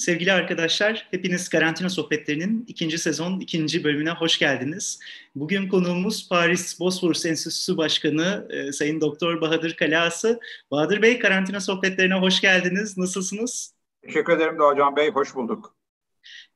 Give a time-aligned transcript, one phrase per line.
[0.00, 5.00] Sevgili arkadaşlar, hepiniz Karantina Sohbetlerinin ikinci sezon ikinci bölümüne hoş geldiniz.
[5.34, 10.40] Bugün konuğumuz Paris Bosphorus Enstitüsü Başkanı e, Sayın Doktor Bahadır Kalası.
[10.70, 12.98] Bahadır Bey, Karantina Sohbetlerine hoş geldiniz.
[12.98, 13.74] Nasılsınız?
[14.02, 15.74] Teşekkür ederim Doğacan Bey, hoş bulduk.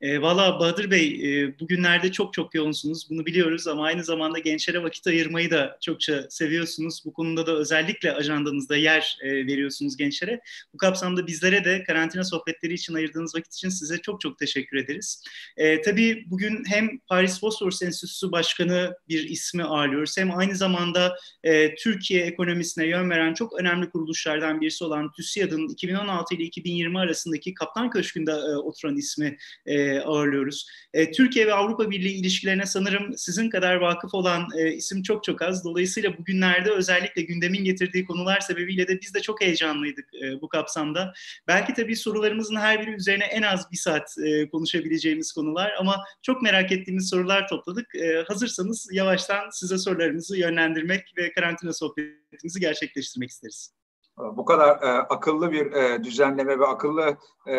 [0.05, 4.83] E, Valla Bahadır Bey e, bugünlerde çok çok yoğunsunuz bunu biliyoruz ama aynı zamanda gençlere
[4.83, 7.03] vakit ayırmayı da çokça seviyorsunuz.
[7.05, 10.41] Bu konuda da özellikle ajandanızda yer e, veriyorsunuz gençlere.
[10.73, 15.23] Bu kapsamda bizlere de karantina sohbetleri için ayırdığınız vakit için size çok çok teşekkür ederiz.
[15.57, 21.75] E, tabii bugün hem Paris Bosphorus Enstitüsü Başkanı bir ismi ağırlıyoruz hem aynı zamanda e,
[21.75, 27.89] Türkiye ekonomisine yön veren çok önemli kuruluşlardan birisi olan TÜSİAD'ın 2016 ile 2020 arasındaki Kaptan
[27.89, 30.67] Köşkü'nde e, oturan ismi e, ağırlıyoruz.
[30.93, 35.41] E, Türkiye ve Avrupa Birliği ilişkilerine sanırım sizin kadar vakıf olan e, isim çok çok
[35.41, 35.63] az.
[35.63, 41.13] Dolayısıyla bugünlerde özellikle gündemin getirdiği konular sebebiyle de biz de çok heyecanlıydık e, bu kapsamda.
[41.47, 46.41] Belki tabii sorularımızın her biri üzerine en az bir saat e, konuşabileceğimiz konular ama çok
[46.41, 47.95] merak ettiğimiz sorular topladık.
[47.95, 53.84] E, hazırsanız yavaştan size sorularımızı yönlendirmek ve karantina sohbetimizi gerçekleştirmek isteriz.
[54.17, 57.53] Bu kadar e, akıllı bir e, düzenleme ve akıllı e,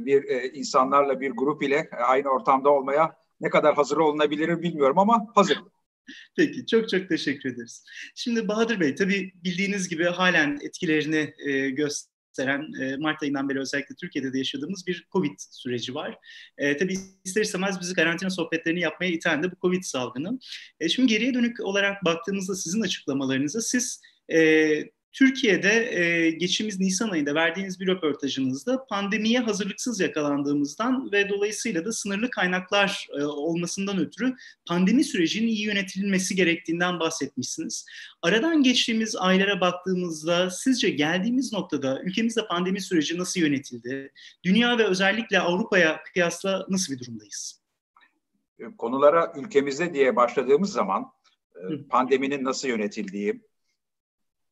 [0.00, 5.26] bir e, insanlarla bir grup ile aynı ortamda olmaya ne kadar hazır olunabilir bilmiyorum ama
[5.34, 5.58] hazır.
[6.36, 7.84] Peki çok çok teşekkür ederiz.
[8.14, 13.94] Şimdi Bahadır Bey tabii bildiğiniz gibi halen etkilerini e, gösteren e, Mart ayından beri özellikle
[13.94, 16.18] Türkiye'de de yaşadığımız bir Covid süreci var.
[16.58, 20.38] E, tabii ister istemez bizi karantina sohbetlerini yapmaya iten de bu Covid salgını.
[20.80, 24.00] E, şimdi geriye dönük olarak baktığımızda sizin açıklamalarınızı siz
[24.32, 24.38] e,
[25.18, 32.30] Türkiye'de e, geçtiğimiz Nisan ayında verdiğiniz bir röportajınızda pandemiye hazırlıksız yakalandığımızdan ve dolayısıyla da sınırlı
[32.30, 34.34] kaynaklar e, olmasından ötürü
[34.68, 37.86] pandemi sürecinin iyi yönetilmesi gerektiğinden bahsetmişsiniz.
[38.22, 44.12] Aradan geçtiğimiz aylara baktığımızda sizce geldiğimiz noktada ülkemizde pandemi süreci nasıl yönetildi?
[44.44, 47.60] Dünya ve özellikle Avrupa'ya kıyasla nasıl bir durumdayız?
[48.78, 51.12] Konulara ülkemizde diye başladığımız zaman
[51.56, 53.47] e, pandeminin nasıl yönetildiği,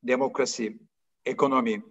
[0.06, 0.78] demokrasi,
[1.24, 1.82] ekonomi,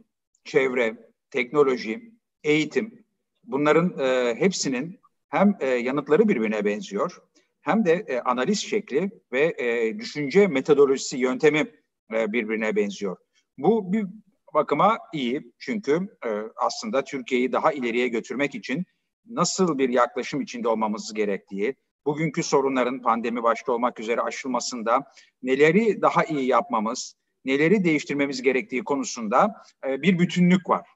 [0.43, 2.11] çevre, teknoloji,
[2.43, 3.05] eğitim
[3.43, 4.99] bunların e, hepsinin
[5.29, 7.21] hem e, yanıtları birbirine benziyor
[7.61, 11.71] hem de e, analiz şekli ve e, düşünce metodolojisi, yöntemi
[12.13, 13.17] e, birbirine benziyor.
[13.57, 14.05] Bu bir
[14.53, 18.85] bakıma iyi çünkü e, aslında Türkiye'yi daha ileriye götürmek için
[19.29, 25.03] nasıl bir yaklaşım içinde olmamız gerektiği, bugünkü sorunların pandemi başta olmak üzere aşılmasında
[25.43, 27.15] neleri daha iyi yapmamız,
[27.45, 30.87] neleri değiştirmemiz gerektiği konusunda e, bir bütünlük var.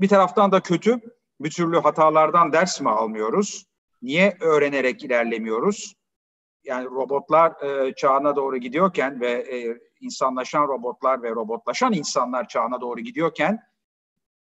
[0.00, 1.00] Bir taraftan da kötü,
[1.40, 3.66] bir türlü hatalardan ders mi almıyoruz?
[4.02, 5.94] Niye öğrenerek ilerlemiyoruz?
[6.64, 13.00] Yani robotlar e, çağına doğru gidiyorken ve e, insanlaşan robotlar ve robotlaşan insanlar çağına doğru
[13.00, 13.58] gidiyorken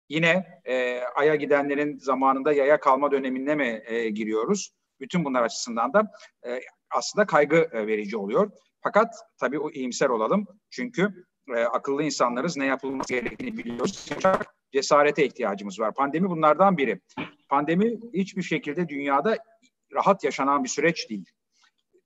[0.09, 3.83] yine e, Ay'a gidenlerin zamanında yaya kalma dönemine mi
[4.15, 4.71] giriyoruz?
[5.01, 6.11] Bütün bunlar açısından da
[6.91, 8.51] aslında kaygı verici oluyor.
[8.85, 10.47] Fakat tabii o iyimser olalım.
[10.71, 11.25] Çünkü
[11.57, 12.57] e, akıllı insanlarız.
[12.57, 14.11] Ne yapılması gerektiğini biliyoruz.
[14.73, 15.95] Cesarete ihtiyacımız var.
[15.95, 17.01] Pandemi bunlardan biri.
[17.49, 19.37] Pandemi hiçbir şekilde dünyada
[19.95, 21.25] rahat yaşanan bir süreç değil.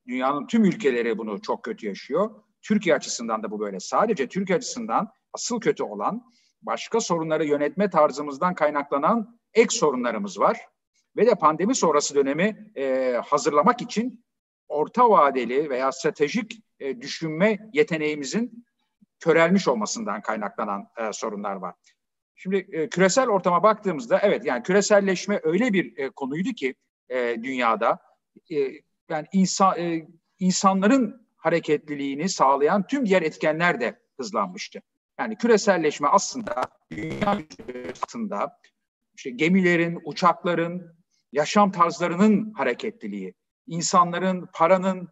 [0.06, 2.30] Dünyanın tüm ülkeleri bunu çok kötü yaşıyor.
[2.62, 3.80] Türkiye açısından da bu böyle.
[3.80, 6.22] Sadece Türkiye açısından asıl kötü olan
[6.62, 10.58] başka sorunları yönetme tarzımızdan kaynaklanan ek sorunlarımız var.
[11.16, 14.24] Ve de pandemi sonrası dönemi e, hazırlamak için
[14.68, 18.66] orta vadeli veya stratejik e, düşünme yeteneğimizin
[19.20, 21.74] körelmiş olmasından kaynaklanan e, sorunlar var.
[22.34, 26.74] Şimdi e, küresel ortama baktığımızda evet yani küreselleşme öyle bir e, konuydu ki
[27.08, 27.98] e, dünyada
[28.50, 28.56] e,
[29.08, 30.08] yani insan e,
[30.38, 34.82] insanların hareketliliğini sağlayan tüm diğer etkenler de hızlanmıştı.
[35.18, 37.38] Yani küreselleşme aslında dünya
[38.02, 38.58] altında
[39.14, 40.98] işte gemilerin, uçakların,
[41.32, 43.34] yaşam tarzlarının hareketliliği,
[43.68, 45.08] insanların, paranın,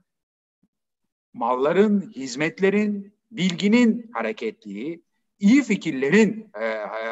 [1.32, 5.02] malların, hizmetlerin, bilginin hareketliliği,
[5.38, 6.66] iyi fikirlerin e,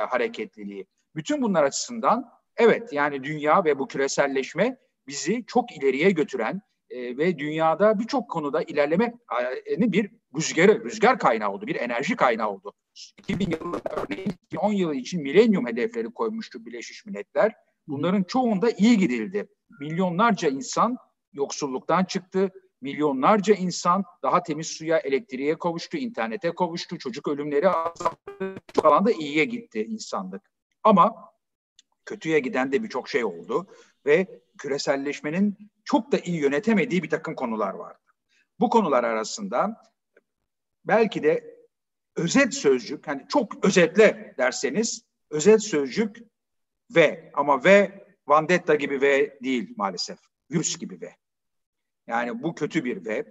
[0.09, 0.87] hareketliliği.
[1.17, 4.77] Bütün bunlar açısından evet yani dünya ve bu küreselleşme
[5.07, 9.15] bizi çok ileriye götüren e, ve dünyada birçok konuda ilerleme
[9.71, 12.73] e, bir rüzgarı, rüzgar kaynağı oldu, bir enerji kaynağı oldu.
[13.19, 17.53] 2000 yılında örneğin 10 yıl için milenyum hedefleri koymuştu Birleşmiş Milletler.
[17.89, 19.49] Bunların çoğunda iyi gidildi.
[19.81, 20.97] Milyonlarca insan
[21.35, 22.51] yoksulluktan çıktı,
[22.81, 28.57] milyonlarca insan daha temiz suya, elektriğe kavuştu, internete kavuştu, çocuk ölümleri azaldı.
[28.73, 30.43] Çok alanda iyiye gitti insanlık.
[30.83, 31.33] Ama
[32.05, 33.67] kötüye giden de birçok şey oldu
[34.07, 37.99] ve küreselleşmenin çok da iyi yönetemediği bir takım konular vardı.
[38.61, 39.83] Bu konular arasında
[40.85, 41.57] belki de
[42.17, 46.17] özet sözcük, hani çok özetle derseniz özet sözcük
[46.95, 50.19] ve ama ve Vandetta gibi V değil maalesef.
[50.51, 51.17] Virüs gibi V.
[52.07, 53.25] Yani bu kötü bir V.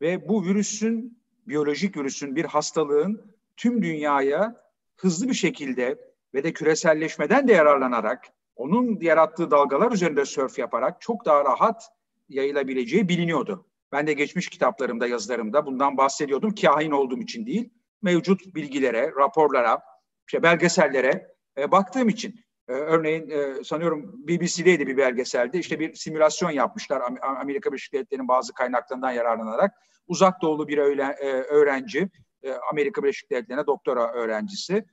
[0.00, 4.62] Ve bu virüsün, biyolojik virüsün bir hastalığın tüm dünyaya
[4.96, 5.98] hızlı bir şekilde
[6.34, 8.24] ve de küreselleşmeden de yararlanarak
[8.56, 11.88] onun yarattığı dalgalar üzerinde sörf yaparak çok daha rahat
[12.28, 13.66] yayılabileceği biliniyordu.
[13.92, 16.54] Ben de geçmiş kitaplarımda, yazılarımda bundan bahsediyordum.
[16.54, 17.70] Kahin olduğum için değil,
[18.02, 19.82] mevcut bilgilere, raporlara,
[20.28, 22.40] işte belgesellere e, baktığım için.
[22.68, 25.58] E, örneğin e, sanıyorum BBC'deydi bir belgeselde.
[25.58, 29.74] İşte bir simülasyon yapmışlar Amerika Birleşik Devletleri'nin bazı kaynaklarından yararlanarak.
[30.06, 32.08] Uzak doğulu bir öğlen, e, öğrenci,
[32.42, 34.84] e, Amerika Birleşik Devletleri'ne doktora öğrencisi.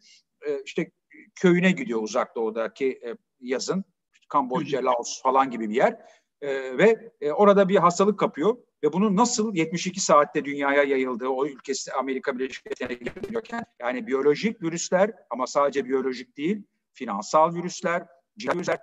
[0.48, 0.92] E, işte
[1.36, 3.86] köyüne gidiyor uzak doğudaki e, yazın.
[4.30, 6.00] Kamboçya, Laos falan gibi bir yer.
[6.42, 11.46] E, ve e, orada bir hastalık kapıyor ve bunun nasıl 72 saatte dünyaya yayıldığı o
[11.46, 18.08] ülkesi Amerika Birleşik Devletleri'ne geliyorken yani biyolojik virüsler ama sadece biyolojik değil finansal virüsler,
[18.38, 18.80] virüsler,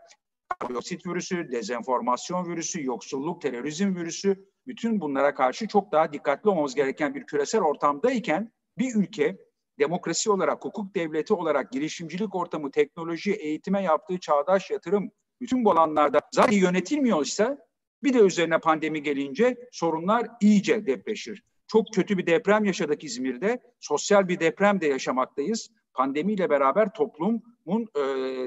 [0.68, 7.14] biosit virüsü, dezenformasyon virüsü, yoksulluk, terörizm virüsü bütün bunlara karşı çok daha dikkatli olmamız gereken
[7.14, 9.38] bir küresel ortamdayken bir ülke
[9.78, 15.10] demokrasi olarak, hukuk devleti olarak, girişimcilik ortamı, teknoloji, eğitime yaptığı çağdaş yatırım
[15.40, 17.58] bütün bu alanlarda zaten yönetilmiyorsa
[18.02, 21.42] bir de üzerine pandemi gelince sorunlar iyice depreşir.
[21.66, 23.62] Çok kötü bir deprem yaşadık İzmir'de.
[23.80, 25.70] Sosyal bir deprem de yaşamaktayız.
[25.94, 28.02] Pandemiyle beraber toplumun e,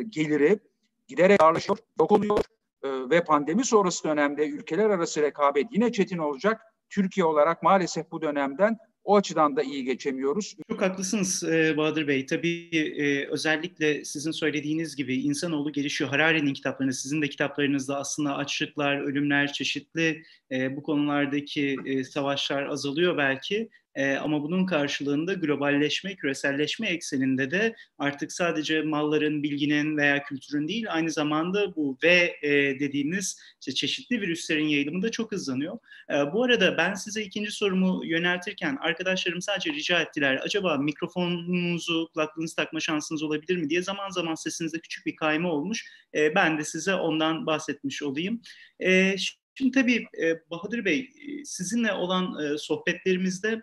[0.10, 0.60] geliri
[1.08, 2.40] giderek ağırlaşıyor, yok oluyor
[2.84, 6.62] e, ve pandemi sonrası dönemde ülkeler arası rekabet yine çetin olacak.
[6.90, 10.56] Türkiye olarak maalesef bu dönemden o açıdan da iyi geçemiyoruz.
[10.70, 12.26] Çok haklısınız e, Bahadır Bey.
[12.26, 16.10] Tabii e, özellikle sizin söylediğiniz gibi insanoğlu gelişiyor.
[16.10, 21.78] Harari'nin kitaplarını, sizin de kitaplarınızda aslında açlıklar, ölümler, çeşitli e, bu konulardaki
[22.10, 23.70] savaşlar azalıyor belki.
[23.96, 30.86] E, ama bunun karşılığında globalleşme, küreselleşme ekseninde de artık sadece malların, bilginin veya kültürün değil
[30.90, 35.80] aynı zamanda bu V e, dediğimiz işte çeşitli virüslerin yayılımı da çok hızlanıyor.
[36.10, 40.40] E, bu arada ben size ikinci sorumu yöneltirken arkadaşlarım sadece rica ettiler.
[40.44, 45.86] Acaba mikrofonunuzu, kulaklığınızı takma şansınız olabilir mi diye zaman zaman sesinizde küçük bir kayma olmuş.
[46.16, 48.42] E, ben de size ondan bahsetmiş olayım.
[48.84, 49.16] E,
[49.56, 53.62] Şimdi tabii e, Bahadır Bey e, sizinle olan e, sohbetlerimizde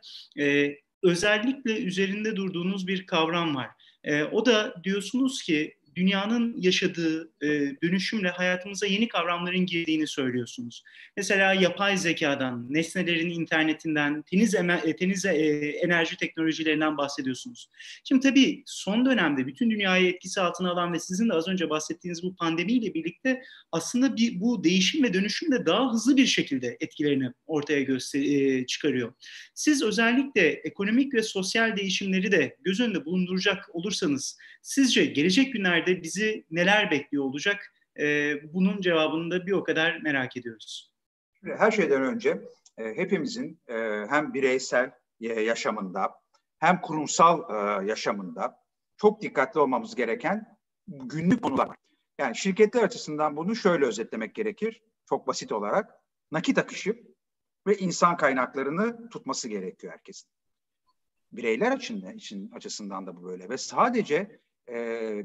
[1.03, 3.71] özellikle üzerinde durduğunuz bir kavram var.
[4.33, 7.49] O da diyorsunuz ki dünyanın yaşadığı e,
[7.83, 10.83] dönüşümle hayatımıza yeni kavramların girdiğini söylüyorsunuz.
[11.17, 15.31] Mesela yapay zekadan, nesnelerin internetinden, teniz, eme, teniz e,
[15.85, 17.71] enerji teknolojilerinden bahsediyorsunuz.
[18.05, 22.23] Şimdi tabii son dönemde bütün dünyayı etkisi altına alan ve sizin de az önce bahsettiğiniz
[22.23, 23.43] bu pandemiyle birlikte
[23.73, 28.67] aslında bir, bu değişim ve dönüşüm de daha hızlı bir şekilde etkilerini ortaya göster e,
[28.67, 29.13] çıkarıyor.
[29.55, 36.03] Siz özellikle ekonomik ve sosyal değişimleri de göz önünde bulunduracak olursanız sizce gelecek günlerde ileride
[36.03, 37.75] bizi neler bekliyor olacak?
[37.99, 40.93] E, bunun cevabını da bir o kadar merak ediyoruz.
[41.45, 42.41] Her şeyden önce
[42.79, 43.75] e, hepimizin e,
[44.09, 44.91] hem bireysel
[45.21, 46.11] e, yaşamında
[46.59, 48.57] hem kurumsal yaşamında
[48.97, 50.57] çok dikkatli olmamız gereken
[50.89, 51.77] günlük konular var.
[52.19, 54.83] Yani şirketler açısından bunu şöyle özetlemek gerekir.
[55.09, 55.91] Çok basit olarak
[56.33, 57.03] nakit akışı
[57.67, 60.29] ve insan kaynaklarını tutması gerekiyor herkesin.
[61.33, 65.25] Bireyler için, için açısından da bu böyle ve sadece e,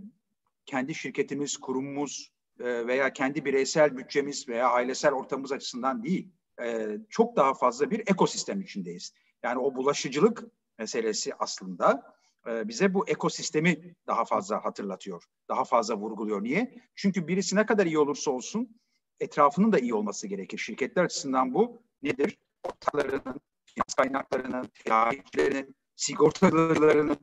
[0.66, 6.32] kendi şirketimiz, kurumumuz e, veya kendi bireysel bütçemiz veya ailesel ortamımız açısından değil,
[6.64, 9.14] e, çok daha fazla bir ekosistem içindeyiz.
[9.44, 10.44] Yani o bulaşıcılık
[10.80, 12.16] meselesi aslında
[12.48, 16.44] e, bize bu ekosistemi daha fazla hatırlatıyor, daha fazla vurguluyor.
[16.44, 16.76] Niye?
[16.96, 18.80] Çünkü birisi ne kadar iyi olursa olsun
[19.20, 20.58] etrafının da iyi olması gerekir.
[20.58, 22.38] Şirketler açısından bu nedir?
[22.64, 27.18] Ortalarının, finans kaynaklarının, ticaretlerinin, sigortalarının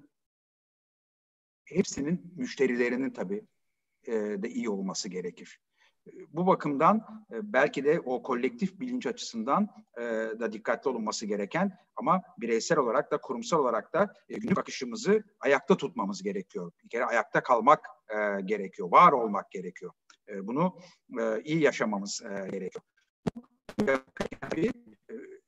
[1.74, 3.44] hepsinin müşterilerinin tabii
[4.06, 5.60] e, de iyi olması gerekir.
[6.32, 10.02] Bu bakımdan e, belki de o kolektif bilinç açısından e,
[10.40, 15.76] da dikkatli olunması gereken ama bireysel olarak da kurumsal olarak da e, günlük akışımızı ayakta
[15.76, 16.72] tutmamız gerekiyor.
[16.84, 19.92] Bir kere ayakta kalmak e, gerekiyor, var olmak gerekiyor.
[20.28, 20.78] E, bunu
[21.20, 22.84] e, iyi yaşamamız e, gerekiyor.
[23.88, 23.98] E,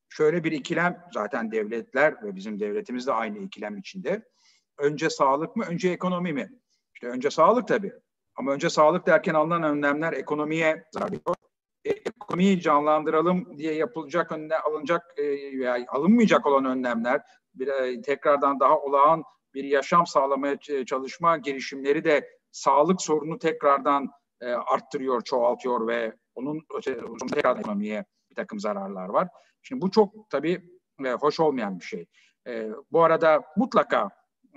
[0.09, 4.34] şöyle bir ikilem zaten devletler ve bizim devletimiz de aynı ikilem içinde
[4.79, 6.51] önce sağlık mı, önce ekonomi mi?
[6.95, 7.93] İşte önce sağlık tabii.
[8.37, 11.37] Ama önce sağlık derken alınan önlemler ekonomiye zarar veriyor.
[11.85, 15.23] E, ekonomiyi canlandıralım diye yapılacak önüne alınacak e,
[15.59, 17.21] veya alınmayacak olan önlemler
[17.55, 24.53] bir, e, tekrardan daha olağan bir yaşam sağlamaya çalışma girişimleri de sağlık sorunu tekrardan e,
[24.53, 26.61] arttırıyor, çoğaltıyor ve onun
[27.35, 29.29] tekrardan ekonomiye bir takım zararlar var.
[29.63, 30.63] Şimdi bu çok tabii
[31.05, 32.07] e, hoş olmayan bir şey.
[32.47, 34.11] E, bu arada mutlaka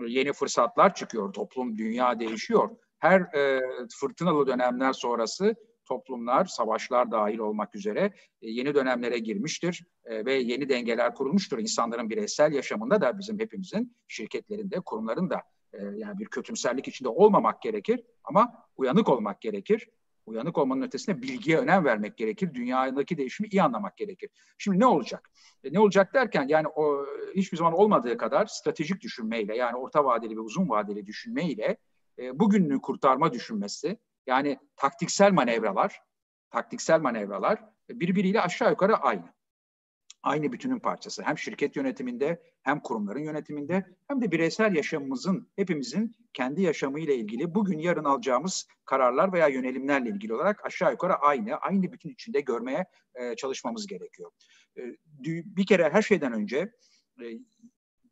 [0.06, 1.34] yeni fırsatlar çıkıyor.
[1.34, 2.70] Toplum, dünya değişiyor.
[3.00, 3.62] Her e,
[4.00, 5.56] fırtınalı dönemler sonrası
[5.88, 11.60] toplumlar, savaşlar dahil olmak üzere e, yeni dönemlere girmiştir e, ve yeni dengeler kurulmuştur.
[11.60, 15.42] İnsanların bireysel yaşamında da bizim hepimizin şirketlerinde, kurumların da
[15.74, 19.89] e, yani bir kötümserlik içinde olmamak gerekir ama uyanık olmak gerekir.
[20.28, 22.54] Uyanık olmanın ötesinde bilgiye önem vermek gerekir.
[22.54, 24.30] Dünyadaki değişimi iyi anlamak gerekir.
[24.58, 25.30] Şimdi ne olacak?
[25.64, 27.06] E, ne olacak derken yani o
[27.36, 31.78] hiçbir zaman olmadığı kadar stratejik düşünmeyle yani orta vadeli ve uzun vadeli düşünmeyle
[32.20, 36.02] e, bugününü kurtarma düşünmesi yani taktiksel manevralar
[36.50, 39.37] taktiksel manevralar birbiriyle aşağı yukarı aynı
[40.28, 41.24] aynı bütünün parçası.
[41.24, 47.80] Hem şirket yönetiminde hem kurumların yönetiminde hem de bireysel yaşamımızın hepimizin kendi yaşamıyla ilgili bugün
[47.80, 53.36] yarın alacağımız kararlar veya yönelimlerle ilgili olarak aşağı yukarı aynı, aynı bütün içinde görmeye e,
[53.36, 54.32] çalışmamız gerekiyor.
[54.78, 54.82] E,
[55.26, 56.58] bir kere her şeyden önce
[57.22, 57.26] e,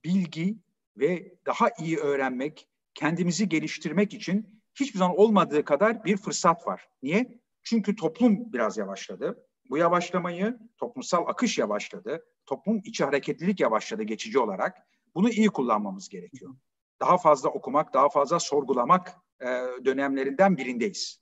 [0.04, 0.58] bilgi
[0.98, 6.88] ve daha iyi öğrenmek, kendimizi geliştirmek için hiçbir zaman olmadığı kadar bir fırsat var.
[7.04, 7.40] Niye?
[7.64, 9.48] Çünkü toplum biraz yavaşladı.
[9.70, 12.26] Bu yavaşlamayı toplumsal akış yavaşladı.
[12.46, 14.78] Toplum içi hareketlilik yavaşladı geçici olarak.
[15.16, 16.56] Bunu iyi kullanmamız gerekiyor.
[17.00, 19.46] Daha fazla okumak, daha fazla sorgulamak e,
[19.86, 21.22] dönemlerinden birindeyiz.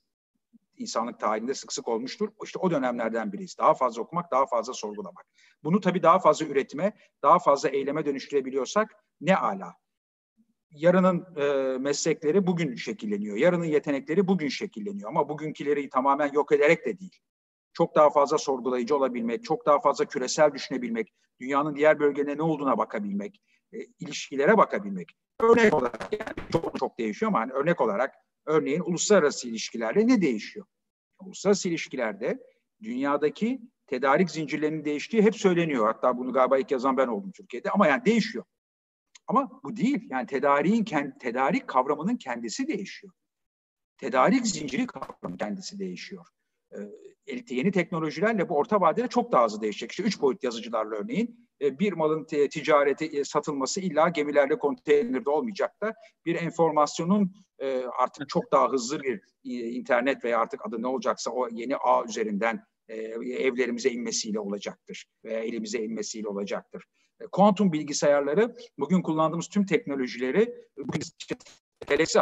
[0.76, 2.28] İnsanlık tarihinde sık sık olmuştur.
[2.44, 3.58] İşte o dönemlerden biriyiz.
[3.58, 5.26] Daha fazla okumak, daha fazla sorgulamak.
[5.64, 9.74] Bunu tabii daha fazla üretime, daha fazla eyleme dönüştürebiliyorsak ne ala.
[10.70, 13.36] Yarının e, meslekleri bugün şekilleniyor.
[13.36, 15.08] Yarının yetenekleri bugün şekilleniyor.
[15.08, 17.20] Ama bugünküleri tamamen yok ederek de değil
[17.74, 22.78] çok daha fazla sorgulayıcı olabilmek, çok daha fazla küresel düşünebilmek, dünyanın diğer bölgelerine ne olduğuna
[22.78, 23.40] bakabilmek,
[23.72, 25.16] e, ilişkilere bakabilmek.
[25.40, 28.14] Örnek olarak yani çok çok değişiyor ama hani örnek olarak
[28.46, 30.66] örneğin uluslararası ilişkilerde ne değişiyor?
[31.20, 32.38] Uluslararası ilişkilerde
[32.82, 35.86] dünyadaki tedarik zincirlerinin değiştiği hep söyleniyor.
[35.86, 38.44] Hatta bunu galiba ilk yazan ben oldum Türkiye'de ama yani değişiyor.
[39.26, 40.08] Ama bu değil.
[40.10, 40.84] Yani tedariğin
[41.20, 43.12] tedarik kavramının kendisi değişiyor.
[43.98, 46.26] Tedarik zinciri kavramı kendisi değişiyor.
[46.74, 49.90] Ee, yeni teknolojilerle bu orta vadede çok daha hızlı değişecek.
[49.90, 55.80] İşte üç boyut yazıcılarla örneğin e, bir malın ticareti e, satılması illa gemilerle konteynerde olmayacak
[55.82, 55.94] da
[56.26, 61.48] bir enformasyonun e, artık çok daha hızlı bir internet veya artık adı ne olacaksa o
[61.52, 66.84] yeni ağ üzerinden evlerimize inmesiyle olacaktır veya elimize inmesiyle olacaktır.
[67.32, 71.02] Kuantum bilgisayarları bugün kullandığımız tüm teknolojileri bugün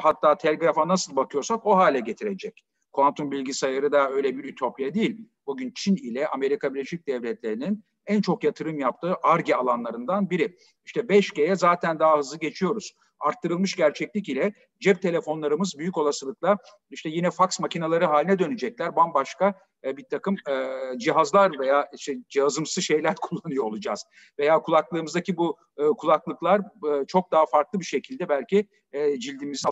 [0.03, 2.65] hatta telgrafa nasıl bakıyorsak o hale getirecek.
[2.93, 5.29] Kuantum bilgisayarı da öyle bir ütopya değil.
[5.47, 10.57] Bugün Çin ile Amerika Birleşik Devletleri'nin en çok yatırım yaptığı ARGE alanlarından biri.
[10.85, 12.97] İşte 5G'ye zaten daha hızlı geçiyoruz.
[13.23, 16.57] Arttırılmış gerçeklik ile cep telefonlarımız büyük olasılıkla
[16.91, 18.97] işte yine faks makineleri haline dönecekler.
[18.97, 24.05] Bambaşka e, bir takım e, cihazlar veya işte cihazımsı şeyler kullanıyor olacağız.
[24.39, 29.69] Veya kulaklığımızdaki bu e, kulaklıklar e, çok daha farklı bir şekilde belki e, cildimizde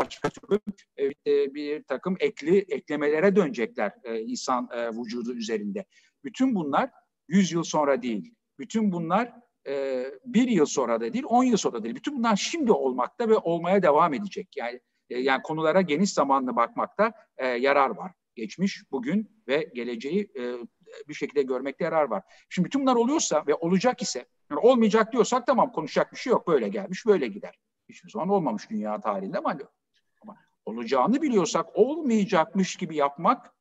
[0.00, 0.60] başka türlü
[0.96, 5.84] e, e, bir takım ekli eklemelere dönecekler e, insan e, vücudu üzerinde.
[6.24, 6.90] Bütün bunlar
[7.28, 8.34] 100 yıl sonra değil.
[8.58, 9.32] Bütün bunlar
[9.68, 11.94] e, bir yıl sonra da değil, 10 yıl sonra da değil.
[11.94, 14.56] Bütün bunlar şimdi olmakta ve olmaya devam edecek.
[14.56, 18.12] Yani e, yani konulara geniş zamanlı bakmakta e, yarar var.
[18.34, 20.54] Geçmiş, bugün ve geleceği e,
[21.08, 22.22] bir şekilde görmekte yarar var.
[22.48, 26.48] Şimdi bütün bunlar oluyorsa ve olacak ise, yani olmayacak diyorsak tamam konuşacak bir şey yok.
[26.48, 27.58] Böyle gelmiş, böyle gider.
[27.88, 29.58] Hiçbir zaman olmamış dünya tarihinde ama,
[30.22, 33.54] ama olacağını biliyorsak olmayacakmış gibi yapmak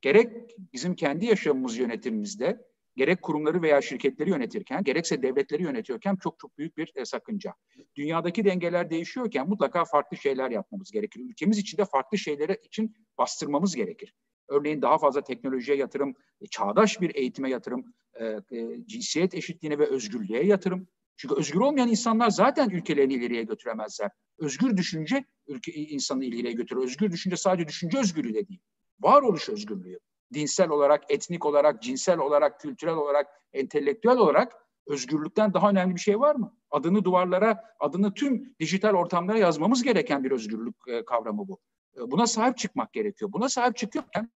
[0.00, 6.58] gerek bizim kendi yaşamımız yönetimimizde gerek kurumları veya şirketleri yönetirken gerekse devletleri yönetiyorken çok çok
[6.58, 7.54] büyük bir e, sakınca.
[7.96, 11.20] Dünyadaki dengeler değişiyorken mutlaka farklı şeyler yapmamız gerekir.
[11.20, 14.14] Ülkemiz içinde farklı şeylere için bastırmamız gerekir.
[14.48, 18.40] Örneğin daha fazla teknolojiye yatırım, e, çağdaş bir eğitime yatırım, e,
[18.86, 20.88] cinsiyet eşitliğine ve özgürlüğe yatırım.
[21.16, 24.10] Çünkü özgür olmayan insanlar zaten ülkelerini ileriye götüremezler.
[24.38, 26.84] Özgür düşünce ülke insanı ileriye götürür.
[26.84, 28.60] Özgür düşünce sadece düşünce özgürlüğü de değil.
[29.00, 29.98] Varoluş özgürlüğü
[30.34, 34.52] dinsel olarak, etnik olarak, cinsel olarak, kültürel olarak, entelektüel olarak
[34.86, 36.56] özgürlükten daha önemli bir şey var mı?
[36.70, 41.60] Adını duvarlara, adını tüm dijital ortamlara yazmamız gereken bir özgürlük e, kavramı bu.
[41.96, 43.32] E, buna sahip çıkmak gerekiyor.
[43.32, 44.30] Buna sahip çıkıyorken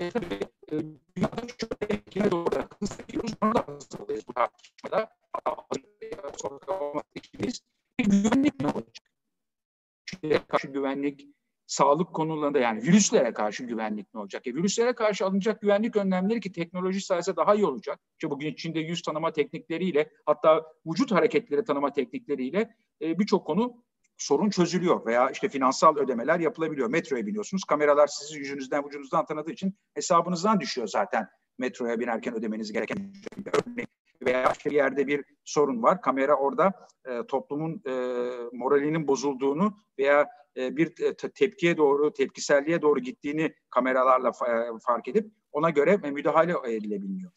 [0.00, 0.10] e,
[1.16, 2.00] dünyada şöyle.
[7.98, 9.10] Bir güvenlik ne olacak?
[10.48, 11.26] Karşı güvenlik
[11.70, 14.46] sağlık konularında yani virüslere karşı güvenlik ne olacak?
[14.46, 18.00] E, virüslere karşı alınacak güvenlik önlemleri ki teknoloji sayesinde daha iyi olacak.
[18.12, 23.84] İşte bugün içinde yüz tanıma teknikleriyle hatta vücut hareketleri tanıma teknikleriyle e, birçok konu
[24.18, 26.90] sorun çözülüyor veya işte finansal ödemeler yapılabiliyor.
[26.90, 27.64] Metroya biniyorsunuz.
[27.64, 33.12] Kameralar sizi yüzünüzden, vücudunuzdan tanıdığı için hesabınızdan düşüyor zaten metroya binerken ödemeniz gereken
[33.46, 33.88] örneğin
[34.22, 36.02] veya bir yerde bir sorun var.
[36.02, 36.72] Kamera orada
[37.04, 37.92] e, toplumun e,
[38.52, 40.26] moralinin bozulduğunu veya
[40.60, 46.54] e, bir te- tepkiye doğru, tepkiselliğe doğru gittiğini kameralarla e, fark edip ona göre müdahale
[46.64, 47.30] edilebiliyor.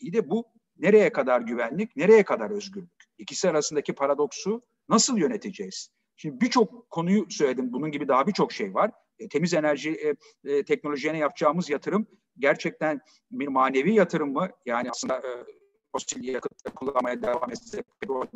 [0.00, 0.44] İyi de bu
[0.78, 2.90] nereye kadar güvenlik, nereye kadar özgürlük?
[3.18, 5.90] İkisi arasındaki paradoksu nasıl yöneteceğiz?
[6.16, 7.72] Şimdi birçok konuyu söyledim.
[7.72, 8.90] Bunun gibi daha birçok şey var.
[9.18, 10.14] E, temiz enerji e,
[10.52, 12.06] e, teknolojiye yapacağımız yatırım
[12.38, 14.48] gerçekten bir manevi yatırım mı?
[14.66, 15.44] Yani aslında e,
[15.92, 18.26] fosil yakıt kullanmaya devam etsek, petrol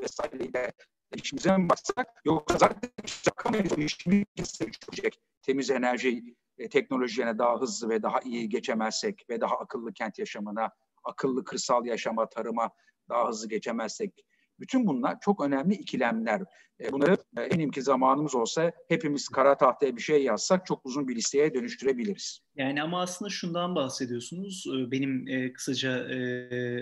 [0.00, 0.72] vesaireyle
[1.16, 2.90] işimize mi baksak yoksa zaten
[3.26, 5.20] bakamayız işimiz çözecek.
[5.42, 10.70] Temiz enerji e, teknolojilerine daha hızlı ve daha iyi geçemezsek ve daha akıllı kent yaşamına,
[11.04, 12.70] akıllı kırsal yaşama, tarıma
[13.08, 14.24] daha hızlı geçemezsek
[14.60, 16.42] bütün bunlar çok önemli ikilemler.
[16.80, 21.08] E, bunları e, eminim ki zamanımız olsa hepimiz kara tahtaya bir şey yazsak çok uzun
[21.08, 22.40] bir listeye dönüştürebiliriz.
[22.56, 24.66] Yani ama aslında şundan bahsediyorsunuz.
[24.66, 25.90] E, benim kısaca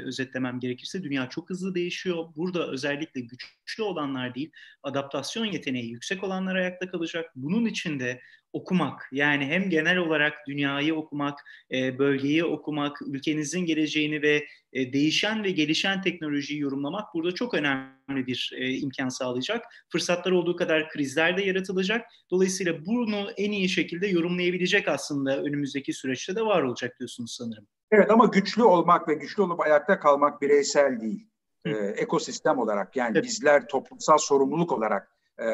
[0.07, 2.25] özetlemem gerekirse dünya çok hızlı değişiyor.
[2.37, 4.51] Burada özellikle güçlü olanlar değil,
[4.83, 7.31] adaptasyon yeteneği yüksek olanlar ayakta kalacak.
[7.37, 8.21] Bunun için de
[8.59, 11.39] okumak yani hem genel olarak dünyayı okumak,
[11.73, 18.27] e, bölgeyi okumak, ülkenizin geleceğini ve e, değişen ve gelişen teknolojiyi yorumlamak burada çok önemli
[18.27, 19.65] bir e, imkan sağlayacak.
[19.93, 22.07] Fırsatlar olduğu kadar krizler de yaratılacak.
[22.31, 27.67] Dolayısıyla bunu en iyi şekilde yorumlayabilecek aslında önümüzdeki süreçte de var olacak diyorsunuz sanırım.
[27.91, 31.29] Evet ama güçlü olmak ve güçlü olup ayakta kalmak bireysel değil.
[31.65, 33.25] Ee, ekosistem olarak yani evet.
[33.25, 35.47] bizler toplumsal sorumluluk olarak e,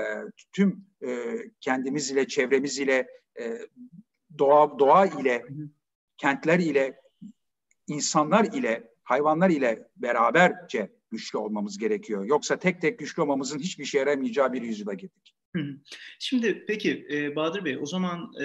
[0.53, 3.09] tüm e, kendimiz ile, çevremiz ile,
[3.41, 3.59] e,
[4.38, 5.45] doğa, doğa ile,
[6.17, 7.00] kentler ile,
[7.87, 12.25] insanlar ile, hayvanlar ile beraberce güçlü olmamız gerekiyor.
[12.25, 15.35] Yoksa tek tek güçlü olmamızın hiçbir işe yaramayacağı bir yüzyıla girdik.
[16.19, 18.45] Şimdi peki e, Bahadır Bey o zaman e,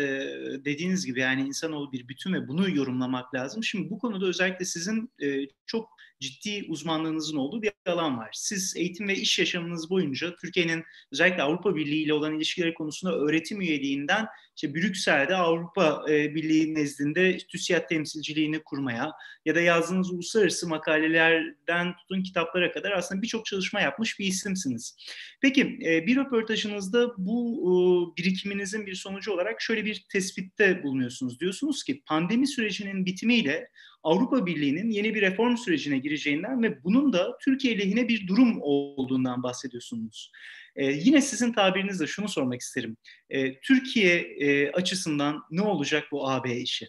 [0.66, 3.64] dediğiniz gibi yani insanoğlu bir bütün ve bunu yorumlamak lazım.
[3.64, 8.30] Şimdi bu konuda özellikle sizin e, çok ciddi uzmanlığınızın olduğu bir alan var.
[8.34, 13.62] Siz eğitim ve iş yaşamınız boyunca Türkiye'nin özellikle Avrupa Birliği ile olan ilişkileri konusunda öğretim
[13.62, 19.12] üyeliğinden işte Brüksel'de Avrupa e, Birliği nezdinde TÜSİAD temsilciliğini kurmaya
[19.46, 24.98] ya da yazdığınız uluslararası makalelerden tutun kitaplara kadar aslında birçok çalışma yapmış bir isimsiniz.
[25.42, 31.40] Peki e, bir röportajınızda bu birikiminizin bir sonucu olarak şöyle bir tespitte bulunuyorsunuz.
[31.40, 33.70] Diyorsunuz ki pandemi sürecinin bitimiyle
[34.04, 39.44] Avrupa Birliği'nin yeni bir reform sürecine gireceğinden ve bunun da Türkiye lehine bir durum olduğundan
[39.44, 40.32] bahsediyorsunuz.
[40.76, 42.98] Ee, yine sizin tabirinizle şunu sormak isterim.
[43.30, 46.88] Ee, Türkiye e, açısından ne olacak bu AB işi?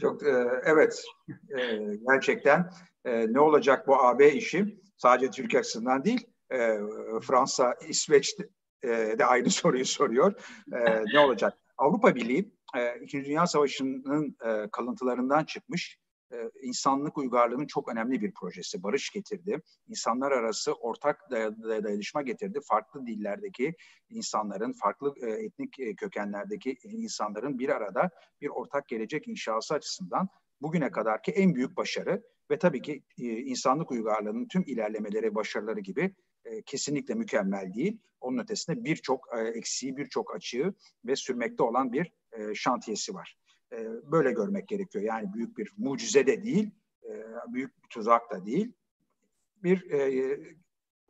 [0.00, 0.32] Çok e,
[0.64, 1.04] evet
[1.58, 2.70] e, gerçekten
[3.04, 6.78] e, ne olacak bu AB işi sadece Türkiye açısından değil e,
[7.22, 8.34] Fransa, İsveç
[8.82, 10.34] e, de aynı soruyu soruyor.
[10.72, 11.58] E, ne olacak?
[11.78, 15.98] Avrupa Birliği e, İkinci Dünya Savaşı'nın e, kalıntılarından çıkmış
[16.32, 18.82] e, insanlık uygarlığının çok önemli bir projesi.
[18.82, 19.62] Barış getirdi.
[19.88, 22.58] İnsanlar arası ortak dayanışma getirdi.
[22.68, 23.74] Farklı dillerdeki
[24.08, 28.10] insanların, farklı etnik kökenlerdeki insanların bir arada
[28.40, 30.28] bir ortak gelecek inşası açısından
[30.62, 36.14] bugüne kadarki en büyük başarı ve tabii ki insanlık uygarlığının tüm ilerlemeleri, başarıları gibi
[36.66, 37.98] kesinlikle mükemmel değil.
[38.20, 43.36] Onun ötesinde birçok eksiği, birçok açığı ve sürmekte olan bir e, şantiyesi var.
[43.72, 45.04] E, böyle görmek gerekiyor.
[45.04, 46.70] Yani büyük bir mucize de değil,
[47.04, 47.12] e,
[47.52, 48.72] büyük bir tuzak da değil.
[49.62, 50.38] Bir e,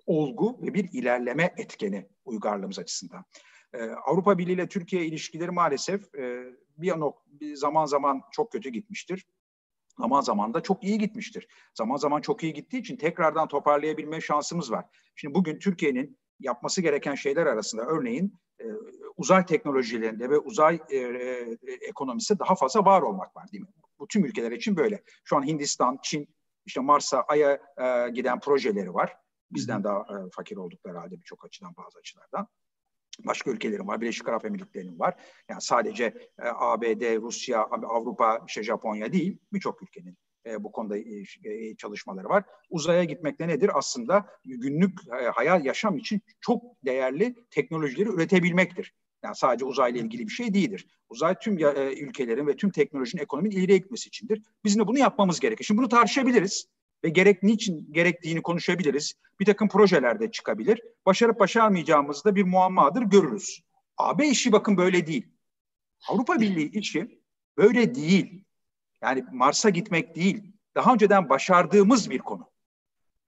[0.06, 3.24] olgu ve bir ilerleme etkeni uygarlığımız açısından.
[3.72, 6.44] E, Avrupa Birliği ile Türkiye ilişkileri maalesef e,
[6.78, 9.26] bir, nok bir zaman zaman çok kötü gitmiştir
[9.98, 11.48] zaman zaman da çok iyi gitmiştir.
[11.74, 14.84] Zaman zaman çok iyi gittiği için tekrardan toparlayabilme şansımız var.
[15.14, 18.64] Şimdi bugün Türkiye'nin yapması gereken şeyler arasında örneğin e,
[19.16, 21.56] uzay teknolojilerinde ve uzay e, e,
[21.88, 23.70] ekonomisi daha fazla var olmak var değil mi?
[23.98, 25.02] Bu tüm ülkeler için böyle.
[25.24, 26.28] Şu an Hindistan, Çin,
[26.66, 29.16] işte Mars'a, Ay'a e, giden projeleri var.
[29.50, 32.48] Bizden daha e, fakir oldukları halde birçok açıdan, bazı açılardan.
[33.26, 35.14] Başka ülkelerin var, Birleşik Arap Emirlikleri'nin var.
[35.48, 36.04] Yani sadece
[36.38, 42.28] e, ABD, Rusya, Avrupa, işte Japonya değil, birçok ülkenin e, bu konuda e, e, çalışmaları
[42.28, 42.44] var.
[42.70, 43.70] Uzaya gitmek de nedir?
[43.74, 48.92] Aslında günlük e, hayal yaşam için çok değerli teknolojileri üretebilmektir.
[49.24, 50.86] Yani sadece uzayla ilgili bir şey değildir.
[51.08, 54.42] Uzay tüm e, ülkelerin ve tüm teknolojinin ekonominin ileriye gitmesi içindir.
[54.64, 55.64] Bizim de bunu yapmamız gerekir.
[55.64, 56.68] Şimdi bunu tartışabiliriz
[57.04, 59.14] ve gerek niçin gerektiğini konuşabiliriz.
[59.40, 60.80] Bir takım projelerde çıkabilir.
[61.06, 63.60] Başarıp başarmayacağımızda bir muammadır görürüz.
[63.96, 65.26] AB işi bakın böyle değil.
[66.08, 67.20] Avrupa Birliği işi
[67.56, 68.44] böyle değil.
[69.04, 70.42] Yani Mars'a gitmek değil.
[70.74, 72.50] Daha önceden başardığımız bir konu.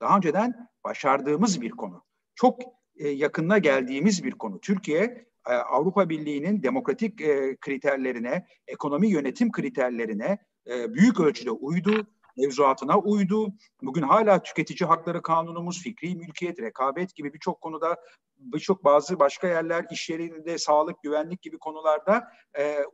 [0.00, 2.04] Daha önceden başardığımız bir konu.
[2.34, 2.60] Çok
[2.96, 4.60] e, yakınına geldiğimiz bir konu.
[4.60, 12.06] Türkiye e, Avrupa Birliği'nin demokratik e, kriterlerine, ekonomi yönetim kriterlerine e, büyük ölçüde uydu
[12.36, 13.52] mevzuatına uydu.
[13.82, 17.96] Bugün hala tüketici hakları kanunumuz, fikri mülkiyet, rekabet gibi birçok konuda
[18.38, 22.84] birçok bazı başka yerler, iş yerinde sağlık, güvenlik gibi konularda e, e,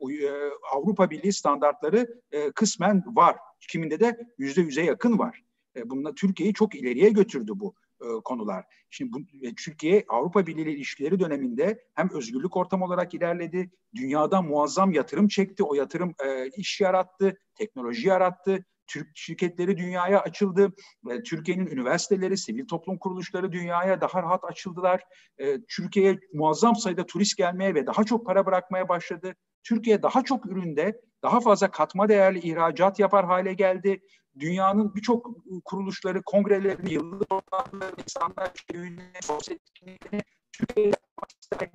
[0.75, 3.35] Avrupa Birliği standartları e, kısmen var.
[3.71, 5.43] Kiminde de yüzde yüze yakın var.
[5.75, 8.65] E, bununla Türkiye'yi çok ileriye götürdü bu e, konular.
[8.89, 14.41] Şimdi bu, e, Türkiye Avrupa Birliği ile ilişkileri döneminde hem özgürlük ortamı olarak ilerledi, dünyada
[14.41, 20.73] muazzam yatırım çekti, o yatırım e, iş yarattı, teknoloji yarattı, Türk şirketleri dünyaya açıldı.
[21.09, 25.03] E, Türkiye'nin üniversiteleri, sivil toplum kuruluşları dünyaya daha rahat açıldılar.
[25.37, 29.33] E, Türkiye'ye muazzam sayıda turist gelmeye ve daha çok para bırakmaya başladı.
[29.63, 34.01] Türkiye daha çok üründe daha fazla katma değerli ihracat yapar hale geldi.
[34.39, 35.27] Dünyanın birçok
[35.65, 40.21] kuruluşları, kongreleri, yıllık toplantıları, insanlar düğününe, sosyal etkinliklerine
[40.51, 40.93] Türkiye'ye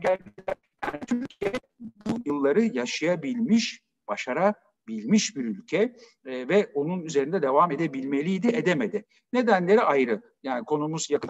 [0.00, 0.56] geldiler.
[0.84, 4.54] Yani Türkiye bu yılları yaşayabilmiş, başara
[4.88, 9.04] bilmiş bir ülke e, ve onun üzerinde devam edebilmeliydi, edemedi.
[9.32, 10.22] Nedenleri ayrı.
[10.42, 11.28] Yani konumuz yakın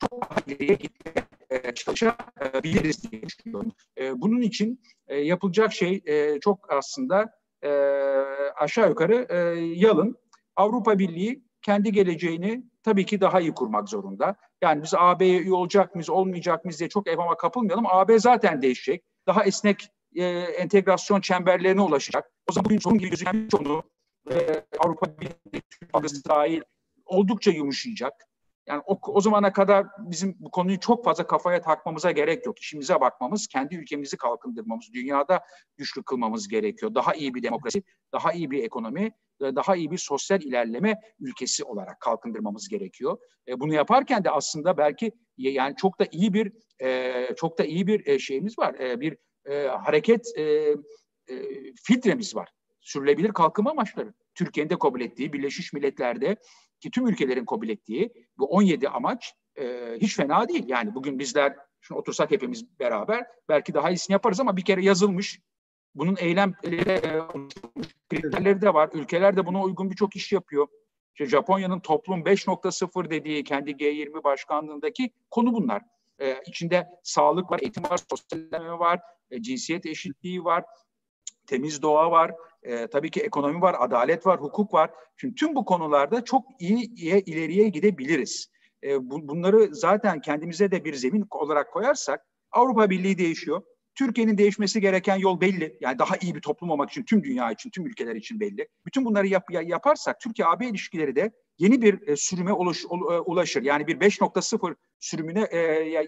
[0.00, 3.72] çok ileriye gitmeye e, çalışabiliriz diye düşünüyorum.
[3.98, 7.70] E, bunun için e, yapılacak şey e, çok aslında e,
[8.56, 10.16] aşağı yukarı e, yalın.
[10.56, 14.36] Avrupa Birliği kendi geleceğini tabii ki daha iyi kurmak zorunda.
[14.62, 17.86] Yani biz AB'ye üye olacak mıyız, olmayacak mıyız diye çok evama kapılmayalım.
[17.86, 19.04] AB zaten değişecek.
[19.26, 22.30] Daha esnek e, entegrasyon çemberlerine ulaşacak.
[22.50, 23.82] O zaman bugün sorun gibi gözüken çoğunu
[24.30, 24.34] e,
[24.78, 25.62] Avrupa Birliği,
[26.28, 26.60] dahil
[27.06, 28.12] oldukça yumuşayacak.
[28.66, 32.58] Yani o, o zamana kadar bizim bu konuyu çok fazla kafaya takmamıza gerek yok.
[32.58, 35.40] İşimize bakmamız, kendi ülkemizi kalkındırmamız, dünyada
[35.76, 36.94] güçlü kılmamız gerekiyor.
[36.94, 42.00] Daha iyi bir demokrasi, daha iyi bir ekonomi, daha iyi bir sosyal ilerleme ülkesi olarak
[42.00, 43.18] kalkındırmamız gerekiyor.
[43.48, 46.52] E, bunu yaparken de aslında belki yani çok da iyi bir
[46.82, 48.74] e, çok da iyi bir e, şeyimiz var.
[48.74, 50.74] E, bir e, hareket e, e,
[51.84, 52.48] filtremiz var.
[52.80, 54.14] Sürülebilir kalkınma amaçları.
[54.34, 56.36] Türkiye'nin de kabul ettiği, Birleşmiş Milletler'de
[56.80, 60.64] ki tüm ülkelerin kabul ettiği bu 17 amaç e, hiç fena değil.
[60.66, 65.40] Yani bugün bizler şimdi otursak hepimiz beraber belki daha iyisini yaparız ama bir kere yazılmış.
[65.94, 67.22] Bunun eylemleri e,
[68.10, 68.90] kriterleri de var.
[68.92, 70.68] Ülkeler de buna uygun birçok iş yapıyor.
[71.14, 75.82] İşte Japonya'nın toplum 5.0 dediği kendi G20 başkanlığındaki konu bunlar.
[76.20, 80.64] Ee, içinde sağlık var, eğitim var, sosyalleme var, e, cinsiyet eşitliği var,
[81.46, 82.34] temiz doğa var,
[82.66, 84.90] e, tabii ki ekonomi var, adalet var, hukuk var.
[85.16, 88.50] Şimdi tüm bu konularda çok iyi, iyi ileriye gidebiliriz.
[88.84, 93.62] E, bu, bunları zaten kendimize de bir zemin olarak koyarsak Avrupa Birliği değişiyor.
[93.94, 95.78] Türkiye'nin değişmesi gereken yol belli.
[95.80, 98.68] Yani daha iyi bir toplum olmak için tüm dünya için, tüm ülkeler için belli.
[98.86, 103.62] Bütün bunları yap, yaparsak Türkiye-AB ilişkileri de yeni bir e, sürüme ulaş, e, ulaşır.
[103.62, 105.58] Yani bir 5.0 sürümüne e,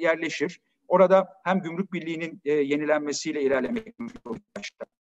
[0.01, 0.61] yerleşir.
[0.89, 4.98] Orada hem gümrük birliğinin e, yenilenmesiyle ilerlemek başlar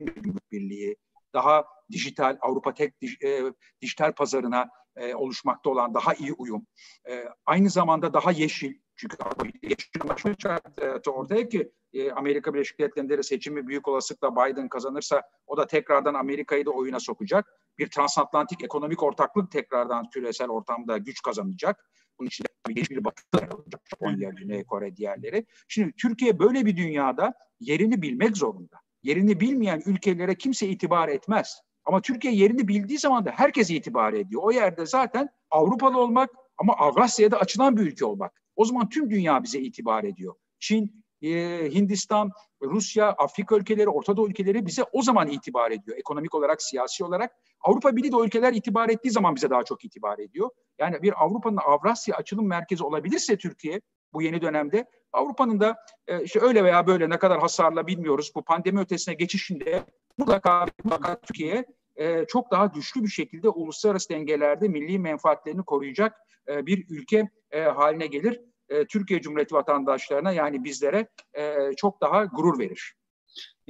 [0.00, 0.96] gümrük birliği,
[1.34, 3.42] daha dijital Avrupa tek e,
[3.82, 6.66] dijital pazarına e, oluşmakta olan daha iyi uyum,
[7.08, 9.16] e, aynı zamanda daha yeşil çünkü
[9.62, 15.56] yeşil anlaşma çıkarttı ortaya ki e, Amerika Birleşik Devletleri'nde seçimi büyük olasılıkla Biden kazanırsa o
[15.56, 17.46] da tekrardan Amerika'yı da oyuna sokacak.
[17.78, 21.90] Bir transatlantik ekonomik ortaklık tekrardan küresel ortamda güç kazanacak.
[22.18, 23.22] Bunun içinde geniş bir batı
[23.56, 23.80] olacak.
[23.90, 25.46] Japonya, Güney Kore, diğerleri.
[25.68, 31.60] Şimdi Türkiye böyle bir dünyada yerini bilmek zorunda yerini bilmeyen ülkelere kimse itibar etmez.
[31.84, 34.42] Ama Türkiye yerini bildiği zaman da herkes itibar ediyor.
[34.44, 38.42] O yerde zaten Avrupalı olmak ama Avrasya'da açılan bir ülke olmak.
[38.56, 40.34] O zaman tüm dünya bize itibar ediyor.
[40.58, 41.28] Çin, e,
[41.74, 42.30] Hindistan,
[42.62, 45.96] Rusya, Afrika ülkeleri, Orta Doğu ülkeleri bize o zaman itibar ediyor.
[45.98, 47.32] Ekonomik olarak, siyasi olarak.
[47.60, 50.50] Avrupa Birliği de o ülkeler itibar ettiği zaman bize daha çok itibar ediyor.
[50.78, 53.80] Yani bir Avrupa'nın Avrasya açılım merkezi olabilirse Türkiye
[54.12, 55.76] bu yeni dönemde Avrupa'nın da
[56.08, 59.84] e, işte öyle veya böyle ne kadar hasarla bilmiyoruz bu pandemi ötesine geçişinde
[60.18, 61.64] mutlaka, mutlaka Türkiye
[61.96, 66.16] e, çok daha güçlü bir şekilde uluslararası dengelerde milli menfaatlerini koruyacak
[66.48, 68.40] e, bir ülke e, haline gelir.
[68.68, 72.94] E, Türkiye Cumhuriyeti vatandaşlarına yani bizlere e, çok daha gurur verir.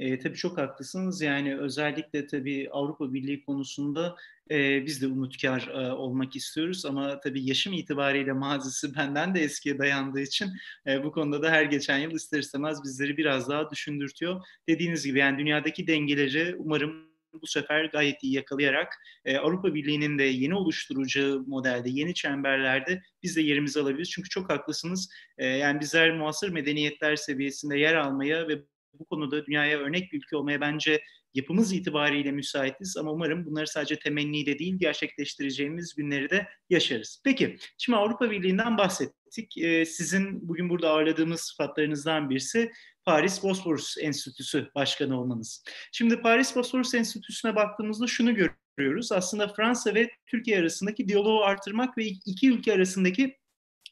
[0.01, 1.21] E, tabii çok haklısınız.
[1.21, 4.15] Yani özellikle tabii Avrupa Birliği konusunda
[4.51, 9.77] e, biz de umutkar e, olmak istiyoruz ama tabii yaşım itibariyle mazisi benden de eskiye
[9.77, 10.49] dayandığı için
[10.87, 14.41] e, bu konuda da her geçen yıl ister istemez bizleri biraz daha düşündürtüyor.
[14.69, 17.11] Dediğiniz gibi yani dünyadaki dengeleri umarım
[17.41, 18.93] bu sefer gayet iyi yakalayarak
[19.25, 24.09] e, Avrupa Birliği'nin de yeni oluşturacağı modelde, yeni çemberlerde biz de yerimizi alabiliriz.
[24.09, 25.09] Çünkü çok haklısınız.
[25.37, 28.61] E, yani bizler muasır medeniyetler seviyesinde yer almaya ve
[28.93, 31.01] bu konuda dünyaya örnek bir ülke olmaya bence
[31.33, 37.21] yapımız itibariyle müsaitiz ama umarım bunları sadece temenni de değil gerçekleştireceğimiz günleri de yaşarız.
[37.23, 39.57] Peki şimdi Avrupa Birliği'nden bahsettik.
[39.57, 42.71] Ee, sizin bugün burada ağırladığımız sıfatlarınızdan birisi
[43.05, 45.63] Paris Bosphorus Enstitüsü Başkanı olmanız.
[45.91, 48.35] Şimdi Paris Bosphorus Enstitüsü'ne baktığımızda şunu
[48.77, 49.11] görüyoruz.
[49.11, 53.37] Aslında Fransa ve Türkiye arasındaki diyaloğu artırmak ve iki ülke arasındaki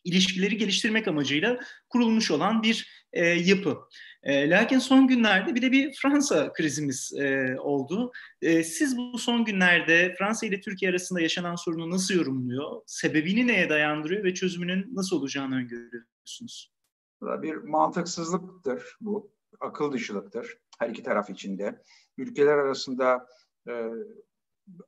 [0.04, 1.60] ilişkileri geliştirmek amacıyla
[1.90, 3.78] kurulmuş olan bir e, yapı.
[4.24, 8.12] E, lakin son günlerde bir de bir Fransa krizimiz e, oldu.
[8.42, 12.82] E, siz bu son günlerde Fransa ile Türkiye arasında yaşanan sorunu nasıl yorumluyor?
[12.86, 16.74] Sebebini neye dayandırıyor ve çözümünün nasıl olacağını öngörüyorsunuz?
[17.22, 21.84] Bir mantıksızlıktır bu, akıl dışılıktır her iki taraf içinde.
[22.18, 23.28] Ülkeler arasında
[23.68, 23.90] e,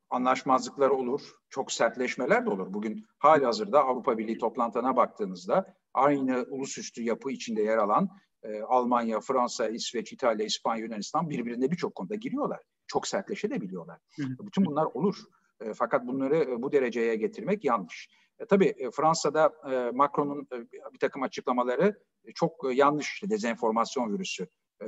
[0.09, 2.73] anlaşmazlıklar olur, çok sertleşmeler de olur.
[2.73, 8.09] Bugün hali hazırda Avrupa Birliği toplantılarına baktığınızda aynı ulusüstü yapı içinde yer alan
[8.43, 12.59] e, Almanya, Fransa, İsveç, İtalya, İspanya, Yunanistan birbirine birçok konuda giriyorlar.
[12.87, 13.99] Çok sertleşebiliyorlar.
[14.17, 15.15] Bütün bunlar olur.
[15.61, 18.09] E, fakat bunları e, bu dereceye getirmek yanlış.
[18.39, 23.29] E, tabii e, Fransa'da e, Macron'un e, bir takım açıklamaları e, çok e, yanlış, işte,
[23.29, 24.47] dezenformasyon virüsü
[24.81, 24.87] e,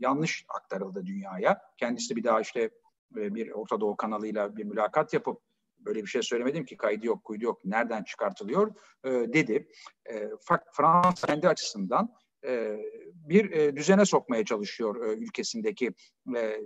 [0.00, 1.60] yanlış aktarıldı dünyaya.
[1.76, 2.70] Kendisi bir daha işte
[3.16, 5.40] e, bir Orta Doğu kanalıyla bir mülakat yapıp
[5.78, 9.68] böyle bir şey söylemedim ki kaydı yok, kuydu yok, nereden çıkartılıyor e, dedi.
[10.10, 10.30] E,
[10.72, 12.14] Fransa kendi açısından
[13.14, 15.90] bir e, düzene sokmaya çalışıyor e, ülkesindeki
[16.36, 16.60] e,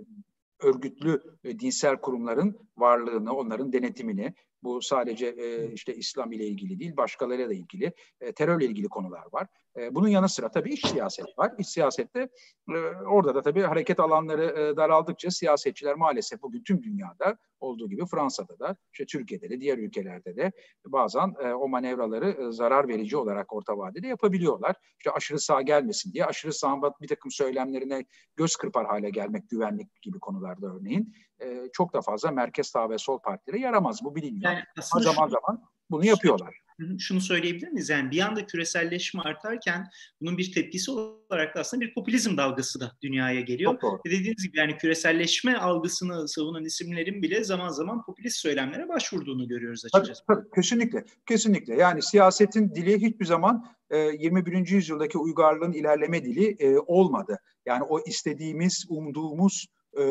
[0.63, 6.97] örgütlü e, dinsel kurumların varlığını, onların denetimini, bu sadece e, işte İslam ile ilgili değil,
[6.97, 9.47] başkalarıyla da ilgili, e, terörle ilgili konular var.
[9.77, 11.51] E, bunun yanı sıra tabii iç siyaset var.
[11.57, 12.29] İç siyasette
[12.69, 12.77] e,
[13.09, 18.59] orada da tabii hareket alanları e, daraldıkça siyasetçiler maalesef bugün tüm dünyada olduğu gibi Fransa'da
[18.59, 20.51] da, işte Türkiye'de de, diğer ülkelerde de
[20.85, 24.75] bazen e, o manevraları e, zarar verici olarak orta vadede yapabiliyorlar.
[24.99, 30.01] İşte aşırı sağ gelmesin diye aşırı sağ bir takım söylemlerine göz kırpar hale gelmek güvenlik
[30.01, 34.03] gibi konularda örneğin e, çok da fazla merkez sağ ve sol partilere yaramaz.
[34.03, 34.51] Bu biliniyor.
[34.51, 36.53] Yani Ama zaman zaman bunu yapıyorlar
[36.99, 37.89] şunu söyleyebilir miyiz?
[37.89, 39.89] Yani bir anda küreselleşme artarken
[40.21, 43.73] bunun bir tepkisi olarak da aslında bir popülizm dalgası da dünyaya geliyor.
[44.05, 49.85] Ve dediğiniz gibi yani küreselleşme algısını savunan isimlerin bile zaman zaman popülist söylemlere başvurduğunu görüyoruz
[49.85, 50.23] açıkçası.
[50.27, 51.75] Tabii, tabii, kesinlikle, kesinlikle.
[51.75, 54.67] Yani siyasetin dili hiçbir zaman e, 21.
[54.67, 57.39] yüzyıldaki uygarlığın ilerleme dili olmadı.
[57.65, 60.03] Yani o istediğimiz, umduğumuz e,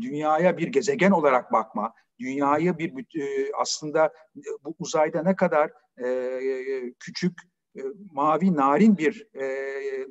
[0.00, 4.12] dünyaya bir gezegen olarak bakma, dünyayı bir e, aslında
[4.64, 5.70] bu uzayda ne kadar
[6.04, 6.40] e,
[6.98, 7.38] küçük,
[7.76, 7.80] e,
[8.12, 9.46] mavi, narin bir e,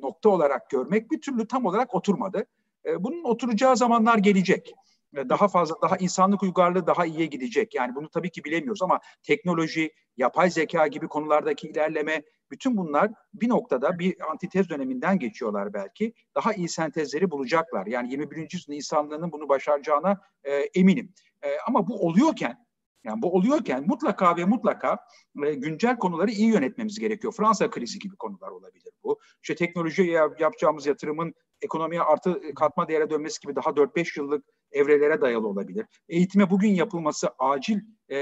[0.02, 2.46] nokta olarak görmek bir türlü tam olarak oturmadı.
[2.86, 4.74] E, bunun oturacağı zamanlar gelecek.
[5.16, 7.74] E, daha fazla, daha insanlık uygarlığı daha iyiye gidecek.
[7.74, 13.48] Yani bunu tabii ki bilemiyoruz ama teknoloji, yapay zeka gibi konulardaki ilerleme, bütün bunlar bir
[13.48, 16.14] noktada bir antitez döneminden geçiyorlar belki.
[16.34, 17.86] Daha iyi sentezleri bulacaklar.
[17.86, 18.36] Yani 21.
[18.52, 21.14] yüzyılın insanlığının bunu başaracağına e, eminim.
[21.42, 22.66] E, ama bu oluyorken
[23.04, 24.98] yani bu oluyorken mutlaka ve mutlaka
[25.46, 27.32] e, güncel konuları iyi yönetmemiz gerekiyor.
[27.36, 29.20] Fransa krizi gibi konular olabilir bu.
[29.42, 35.48] İşte teknolojiye yapacağımız yatırımın ekonomiye artı katma değere dönmesi gibi daha 4-5 yıllık evrelere dayalı
[35.48, 35.86] olabilir.
[36.08, 38.18] Eğitime bugün yapılması acil e,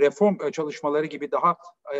[0.00, 1.56] reform çalışmaları gibi daha
[1.94, 1.98] e,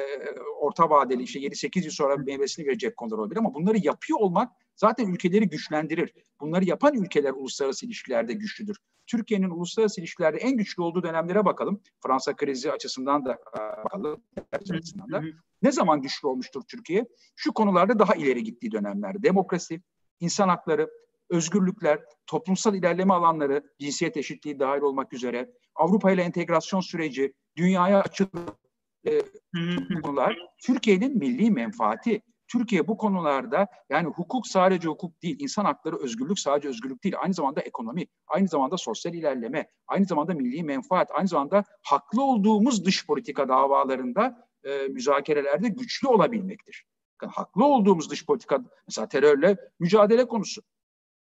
[0.61, 5.06] orta vadeli işte 7-8 yıl sonra meyvesini verecek konular olabilir ama bunları yapıyor olmak zaten
[5.06, 6.14] ülkeleri güçlendirir.
[6.40, 8.76] Bunları yapan ülkeler uluslararası ilişkilerde güçlüdür.
[9.06, 11.80] Türkiye'nin uluslararası ilişkilerde en güçlü olduğu dönemlere bakalım.
[12.02, 13.38] Fransa krizi açısından da
[13.85, 14.22] bakalım.
[14.52, 15.22] Açısından da.
[15.62, 17.06] Ne zaman güçlü olmuştur Türkiye?
[17.37, 19.22] Şu konularda daha ileri gittiği dönemlerde.
[19.22, 19.82] Demokrasi,
[20.22, 20.90] insan hakları,
[21.30, 28.30] özgürlükler, toplumsal ilerleme alanları, cinsiyet eşitliği dahil olmak üzere, Avrupa ile entegrasyon süreci, dünyaya açık
[29.06, 29.20] e,
[30.02, 32.22] konular Türkiye'nin milli menfaati.
[32.48, 37.14] Türkiye bu konularda yani hukuk sadece hukuk değil, insan hakları, özgürlük sadece özgürlük değil.
[37.18, 42.85] Aynı zamanda ekonomi, aynı zamanda sosyal ilerleme, aynı zamanda milli menfaat, aynı zamanda haklı olduğumuz
[42.85, 46.85] dış politika davalarında e, müzakerelerde güçlü olabilmektir.
[47.26, 50.62] Haklı olduğumuz dış politika, mesela terörle mücadele konusu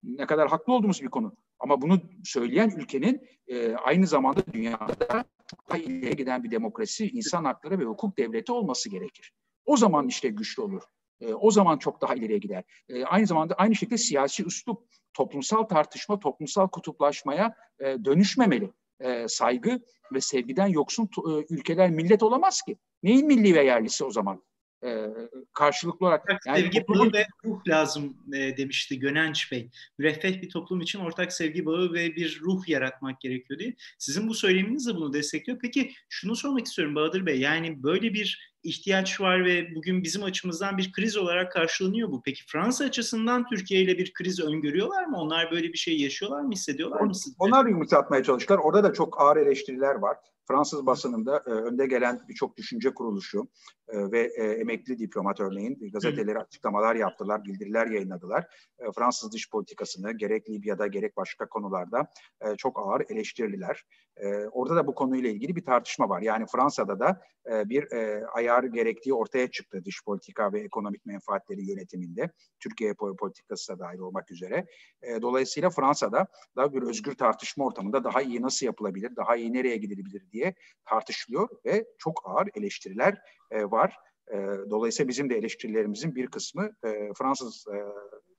[0.02, 1.32] ne kadar haklı olduğumuz bir konu.
[1.58, 5.24] Ama bunu söyleyen ülkenin e, aynı zamanda dünyada
[5.68, 9.32] daha ileri giden bir demokrasi, insan hakları ve hukuk devleti olması gerekir.
[9.64, 10.82] O zaman işte güçlü olur.
[11.20, 12.64] E, o zaman çok daha ileriye gider.
[12.88, 14.82] E, aynı zamanda aynı şekilde siyasi üslup,
[15.14, 18.72] toplumsal tartışma, toplumsal kutuplaşmaya e, dönüşmemeli.
[19.00, 19.80] E, saygı
[20.14, 22.76] ve sevgiden yoksun e, ülkeler millet olamaz ki.
[23.02, 24.42] Neyin milli ve yerlisi o zaman?
[24.84, 25.06] E,
[25.52, 26.28] karşılıklı olarak.
[26.46, 27.12] Yani sevgi toplumun...
[27.12, 29.70] bağı ve ruh lazım e, demişti Gönenç Bey.
[29.98, 33.74] Müreffeh bir toplum için ortak sevgi bağı ve bir ruh yaratmak gerekiyor diye.
[33.98, 35.58] Sizin bu söyleminiz de bunu destekliyor.
[35.58, 37.40] Peki şunu sormak istiyorum Bahadır Bey.
[37.40, 42.22] Yani böyle bir ihtiyaç var ve bugün bizim açımızdan bir kriz olarak karşılanıyor bu.
[42.22, 45.16] Peki Fransa açısından Türkiye ile bir kriz öngörüyorlar mı?
[45.16, 47.14] Onlar böyle bir şey yaşıyorlar mı, hissediyorlar mı?
[47.14, 47.36] Sizce?
[47.38, 48.58] Onlar yumuşatmaya çalıştılar.
[48.58, 50.16] Orada da çok ağır eleştiriler var.
[50.50, 53.48] Fransız basınında e, önde gelen birçok düşünce kuruluşu
[53.88, 58.46] e, ve e, emekli diplomat örneğin gazetelere açıklamalar yaptılar, bildiriler yayınladılar.
[58.78, 62.06] E, Fransız dış politikasını gerek Libya'da gerek başka konularda
[62.40, 63.84] e, çok ağır eleştirdiler.
[64.16, 66.22] E, orada da bu konuyla ilgili bir tartışma var.
[66.22, 67.20] Yani Fransa'da da
[67.52, 72.30] e, bir e, ayar gerektiği ortaya çıktı dış politika ve ekonomik menfaatleri yönetiminde.
[72.60, 74.66] Türkiye politikası da dahil olmak üzere.
[75.02, 79.76] E, dolayısıyla Fransa'da daha bir özgür tartışma ortamında daha iyi nasıl yapılabilir, daha iyi nereye
[79.76, 83.18] gidilebilir diye tartışılıyor ve çok ağır eleştiriler
[83.50, 83.96] e, var.
[84.32, 84.36] E,
[84.70, 87.76] dolayısıyla bizim de eleştirilerimizin bir kısmı e, Fransız e,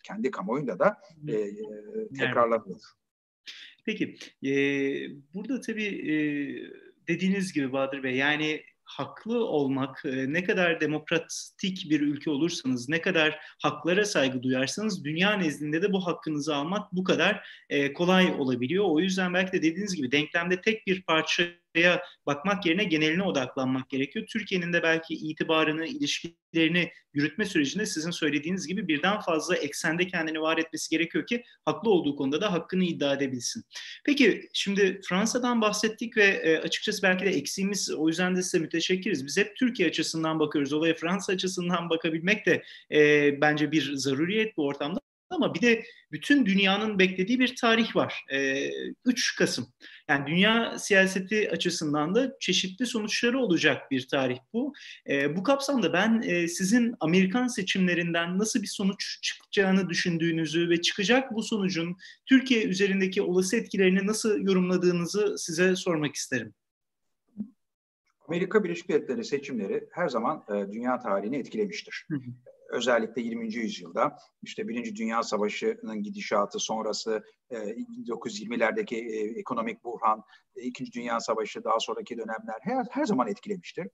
[0.03, 0.97] kendi kamuoyunda da
[1.27, 1.53] e, e,
[2.19, 2.79] tekrarlanıyor.
[3.85, 4.53] Peki, e,
[5.33, 6.15] burada tabii e,
[7.07, 8.61] dediğiniz gibi Bahadır Bey, yani
[8.97, 15.33] haklı olmak, e, ne kadar demokratik bir ülke olursanız, ne kadar haklara saygı duyarsanız dünya
[15.33, 18.85] nezdinde de bu hakkınızı almak bu kadar e, kolay olabiliyor.
[18.87, 21.43] O yüzden belki de dediğiniz gibi denklemde tek bir parça
[21.79, 24.25] ya bakmak yerine geneline odaklanmak gerekiyor.
[24.29, 30.57] Türkiye'nin de belki itibarını, ilişkilerini yürütme sürecinde sizin söylediğiniz gibi birden fazla eksende kendini var
[30.57, 33.63] etmesi gerekiyor ki haklı olduğu konuda da hakkını iddia edebilsin.
[34.05, 39.25] Peki şimdi Fransa'dan bahsettik ve e, açıkçası belki de eksiğimiz o yüzden de size müteşekkiriz.
[39.25, 40.73] Biz hep Türkiye açısından bakıyoruz.
[40.73, 45.01] Olaya Fransa açısından bakabilmek de e, bence bir zaruriyet bu ortamda
[45.31, 48.25] ama bir de bütün dünyanın beklediği bir tarih var.
[48.31, 48.69] E,
[49.05, 49.67] 3 Kasım.
[50.09, 54.73] Yani dünya siyaseti açısından da çeşitli sonuçları olacak bir tarih bu.
[55.09, 61.35] E, bu kapsamda ben e, sizin Amerikan seçimlerinden nasıl bir sonuç çıkacağını düşündüğünüzü ve çıkacak
[61.35, 66.53] bu sonucun Türkiye üzerindeki olası etkilerini nasıl yorumladığınızı size sormak isterim.
[68.27, 72.05] Amerika Birleşik Devletleri seçimleri her zaman e, dünya tarihini etkilemiştir.
[72.09, 73.53] Hı hı özellikle 20.
[73.53, 80.23] yüzyılda işte Birinci Dünya Savaşı'nın gidişatı sonrası 1920'lerdeki e, e, ekonomik buhran,
[80.55, 83.87] e, İkinci Dünya Savaşı daha sonraki dönemler her, her zaman etkilemiştir.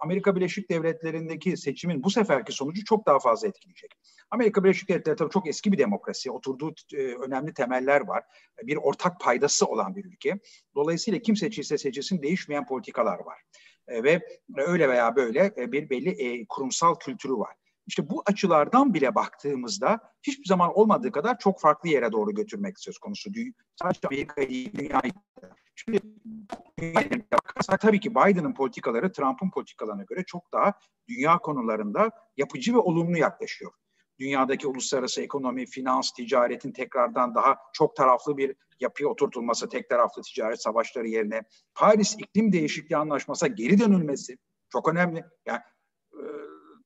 [0.00, 3.90] Amerika Birleşik Devletleri'ndeki seçimin bu seferki sonucu çok daha fazla etkileyecek.
[4.30, 8.24] Amerika Birleşik Devletleri tabii çok eski bir demokrasi, oturduğu önemli temeller var.
[8.62, 10.38] Bir ortak paydası olan bir ülke.
[10.74, 13.42] Dolayısıyla kim seçilse seçilsin değişmeyen politikalar var.
[13.88, 14.20] Ve
[14.56, 17.56] öyle veya böyle bir belli kurumsal kültürü var.
[17.86, 22.98] İşte bu açılardan bile baktığımızda hiçbir zaman olmadığı kadar çok farklı yere doğru götürmek söz
[22.98, 23.30] konusu.
[23.82, 25.12] Sadece Amerika'yı değil, dünyayı.
[25.74, 26.00] Şimdi
[27.32, 30.72] bakarsak tabii ki Biden'ın politikaları Trump'ın politikalarına göre çok daha
[31.08, 33.72] dünya konularında yapıcı ve olumlu yaklaşıyor.
[34.18, 40.62] Dünyadaki uluslararası ekonomi, finans, ticaretin tekrardan daha çok taraflı bir yapıya oturtulması, tek taraflı ticaret
[40.62, 41.42] savaşları yerine
[41.74, 45.24] Paris İklim Değişikliği Anlaşması'na geri dönülmesi çok önemli.
[45.46, 45.60] Yani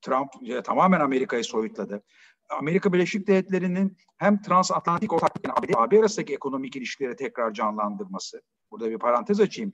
[0.02, 2.02] Trump e, tamamen Amerika'yı soyutladı.
[2.48, 8.42] Amerika Birleşik Devletleri'nin hem transatlantik ortaklık yani AB arasındaki ekonomik ilişkileri tekrar canlandırması.
[8.70, 9.72] Burada bir parantez açayım.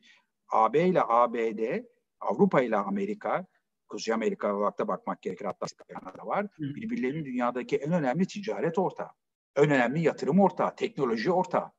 [0.48, 1.84] AB ile ABD,
[2.20, 3.46] Avrupa ile Amerika,
[3.88, 5.44] Kuzey Amerika olarak da bakmak gerekir.
[5.44, 5.66] Hatta
[6.00, 6.46] Kanada var.
[6.58, 9.10] Birbirlerinin dünyadaki en önemli ticaret ortağı.
[9.56, 11.70] En önemli yatırım ortağı, teknoloji ortağı.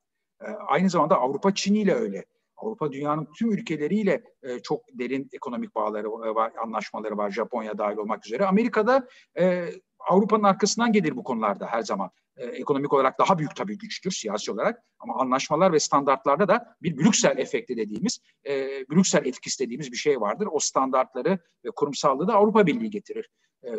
[0.41, 2.25] Ee, aynı zamanda Avrupa Çin ile öyle.
[2.57, 7.31] Avrupa dünyanın tüm ülkeleriyle e, çok derin ekonomik bağları e, var, anlaşmaları var.
[7.31, 8.45] Japonya dahil olmak üzere.
[8.45, 9.07] Amerika'da
[9.39, 9.69] e,
[10.09, 12.09] Avrupa'nın arkasından gelir bu konularda her zaman.
[12.37, 16.97] E, ekonomik olarak daha büyük tabii güçtür siyasi olarak ama anlaşmalar ve standartlarda da bir
[16.97, 18.53] Brüksel efekti dediğimiz, e,
[18.91, 20.47] Brüksel etkisi dediğimiz bir şey vardır.
[20.51, 23.29] O standartları ve kurumsallığı da Avrupa Birliği getirir.
[23.63, 23.69] E,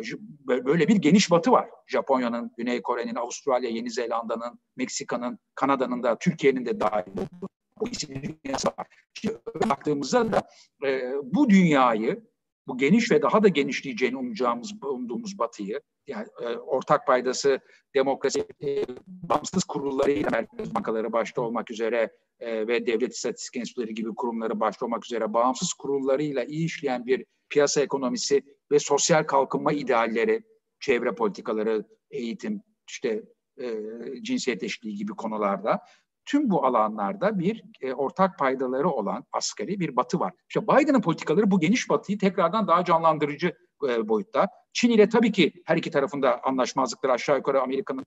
[0.47, 1.69] böyle bir geniş batı var.
[1.87, 8.35] Japonya'nın, Güney Kore'nin, Avustralya, Yeni Zelanda'nın, Meksika'nın, Kanada'nın da, Türkiye'nin de dahil olduğu bu isimli
[8.43, 8.87] dünyası var.
[9.13, 9.37] Şimdi
[9.69, 10.47] baktığımızda da
[10.85, 12.23] e, bu dünyayı,
[12.67, 17.59] bu geniş ve daha da genişleyeceğini umacağımız, umduğumuz batıyı, yani e, ortak paydası,
[17.95, 24.15] demokrasi, e, bağımsız kurullarıyla merkez bankaları başta olmak üzere e, ve devlet istatistik enstitüleri gibi
[24.15, 30.43] kurumları başta olmak üzere bağımsız kurullarıyla iyi işleyen bir piyasa ekonomisi ve sosyal kalkınma idealleri,
[30.79, 33.23] çevre politikaları, eğitim, işte
[33.61, 33.79] e,
[34.21, 35.81] cinsiyet eşitliği gibi konularda
[36.25, 40.33] tüm bu alanlarda bir e, ortak paydaları olan asgari bir batı var.
[40.49, 43.53] İşte Biden'ın politikaları bu geniş batıyı tekrardan daha canlandırıcı
[43.89, 44.47] e, boyutta.
[44.73, 48.05] Çin ile tabii ki her iki tarafında anlaşmazlıkları aşağı yukarı Amerika'nın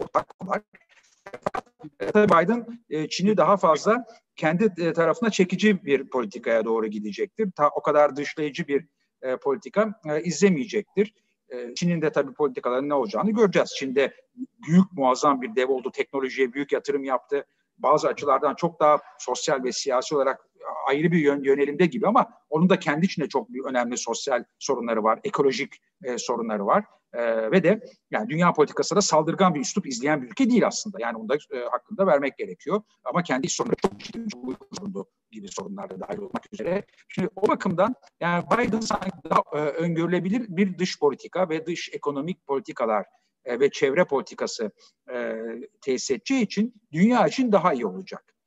[0.00, 0.62] ortak var.
[2.14, 4.04] Biden e, Çin'i daha fazla
[4.36, 7.50] kendi e, tarafına çekici bir politikaya doğru gidecektir.
[7.56, 8.86] Ta, o kadar dışlayıcı bir
[9.22, 11.14] e, politika izlemeyecektir.
[11.50, 13.74] Ee, Çin'in de tabii politikaların ne olacağını göreceğiz.
[13.78, 14.14] Çin'de
[14.66, 17.44] büyük muazzam bir dev oldu, teknolojiye büyük yatırım yaptı.
[17.78, 20.47] Bazı açılardan çok daha sosyal ve siyasi olarak
[20.88, 25.20] ayrı bir yön, yönelimde gibi ama onun da kendi içinde çok önemli sosyal sorunları var,
[25.24, 25.72] ekolojik
[26.04, 26.84] e, sorunları var.
[27.12, 27.80] E, ve de
[28.10, 30.98] yani dünya politikasında saldırgan bir üslup izleyen bir ülke değil aslında.
[31.00, 32.82] Yani onu da e, hakkında vermek gerekiyor.
[33.04, 34.26] Ama kendi iç sorunları çok ciddi
[34.78, 36.84] sorunlu gibi sorunlar da dahil olmak üzere.
[37.08, 42.46] Şimdi o bakımdan yani Biden sanki daha e, öngörülebilir bir dış politika ve dış ekonomik
[42.46, 43.06] politikalar
[43.44, 44.70] e, ve çevre politikası
[45.12, 45.36] e,
[45.80, 48.37] tesis edeceği için dünya için daha iyi olacak.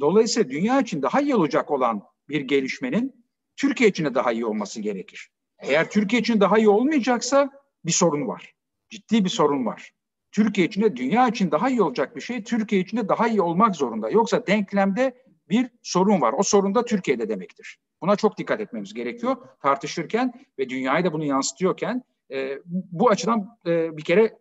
[0.00, 3.24] Dolayısıyla dünya için daha iyi olacak olan bir gelişmenin
[3.56, 5.30] Türkiye için de daha iyi olması gerekir.
[5.58, 7.50] Eğer Türkiye için daha iyi olmayacaksa
[7.84, 8.54] bir sorun var.
[8.90, 9.92] Ciddi bir sorun var.
[10.32, 13.42] Türkiye için de dünya için daha iyi olacak bir şey Türkiye için de daha iyi
[13.42, 14.10] olmak zorunda.
[14.10, 15.14] Yoksa denklemde
[15.48, 16.34] bir sorun var.
[16.38, 17.78] O sorun da Türkiye'de demektir.
[18.02, 22.02] Buna çok dikkat etmemiz gerekiyor tartışırken ve dünyayı da bunu yansıtıyorken.
[22.32, 24.38] E, bu açıdan e, bir kere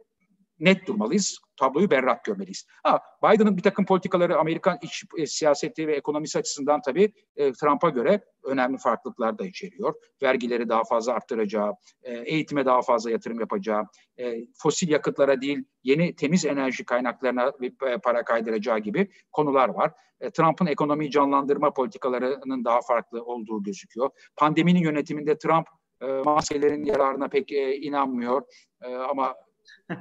[0.60, 1.40] net durmalıyız.
[1.58, 2.66] Tabloyu berrak görmeliyiz.
[2.84, 7.90] Ha, Biden'ın bir takım politikaları Amerikan iç e, siyaseti ve ekonomisi açısından tabii e, Trump'a
[7.90, 9.94] göre önemli farklılıklar da içeriyor.
[10.22, 13.84] Vergileri daha fazla arttıracağı, e, eğitime daha fazla yatırım yapacağı,
[14.20, 17.52] e, fosil yakıtlara değil yeni temiz enerji kaynaklarına
[17.88, 19.92] e, para kaydıracağı gibi konular var.
[20.22, 24.10] E, Trump'ın ekonomiyi canlandırma politikalarının daha farklı olduğu gözüküyor.
[24.36, 25.68] Pandeminin yönetiminde Trump
[26.02, 28.42] e, maskelerin yararına pek e, inanmıyor
[28.82, 29.36] e, ama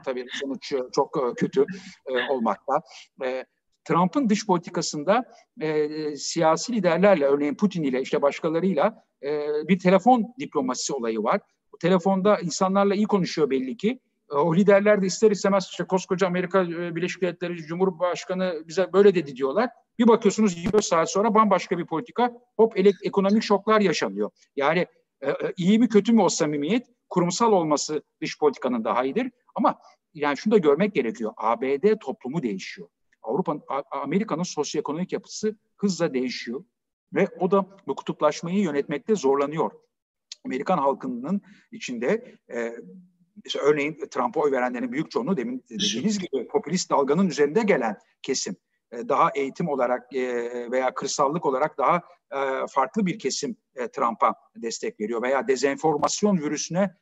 [0.04, 1.66] Tabii sonuç e, çok e, kötü
[2.06, 2.82] e, olmakta.
[3.88, 5.24] Trump'ın dış politikasında
[5.60, 11.40] e, siyasi liderlerle, örneğin Putin ile işte başkalarıyla e, bir telefon diplomasisi olayı var.
[11.72, 14.00] Bu telefonda insanlarla iyi konuşuyor belli ki.
[14.32, 19.36] E, o liderler de ister istemez işte koskoca Amerika Birleşik Devletleri Cumhurbaşkanı bize böyle dedi
[19.36, 19.70] diyorlar.
[19.98, 24.30] Bir bakıyorsunuz 24 saat sonra bambaşka bir politika hop ekonomik şoklar yaşanıyor.
[24.56, 24.86] Yani
[25.24, 29.30] e, iyi mi kötü mü o samimiyet kurumsal olması dış politikanın daha iyidir.
[29.54, 29.78] Ama
[30.14, 31.32] yani şunu da görmek gerekiyor.
[31.36, 32.88] ABD toplumu değişiyor.
[33.22, 33.60] Avrupa,
[33.90, 36.64] Amerika'nın sosyoekonomik yapısı hızla değişiyor
[37.14, 39.70] ve o da bu kutuplaşmayı yönetmekte zorlanıyor.
[40.44, 41.42] Amerikan halkının
[41.72, 42.76] içinde e,
[43.44, 48.56] işte örneğin Trump'a oy verenlerin büyük çoğunluğu demin dediğiniz gibi popülist dalganın üzerinde gelen kesim.
[48.92, 53.56] E, daha eğitim olarak e, veya kırsallık olarak daha e, farklı bir kesim
[53.92, 56.94] Trump'a destek veriyor veya dezenformasyon virüsüne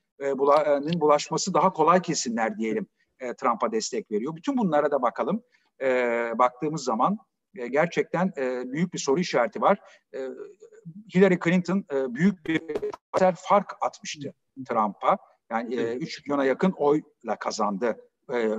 [1.01, 2.87] bulaşması daha kolay kesimler diyelim
[3.39, 4.37] Trump'a destek veriyor.
[4.37, 5.43] Bütün bunlara da bakalım.
[6.39, 7.19] Baktığımız zaman
[7.55, 8.33] gerçekten
[8.73, 9.79] büyük bir soru işareti var.
[11.15, 12.63] Hillary Clinton büyük bir
[13.37, 14.35] fark atmıştı
[14.69, 15.19] Trump'a.
[15.51, 17.97] Yani 3 milyona yakın oyla kazandı
[18.33, 18.59] e, e,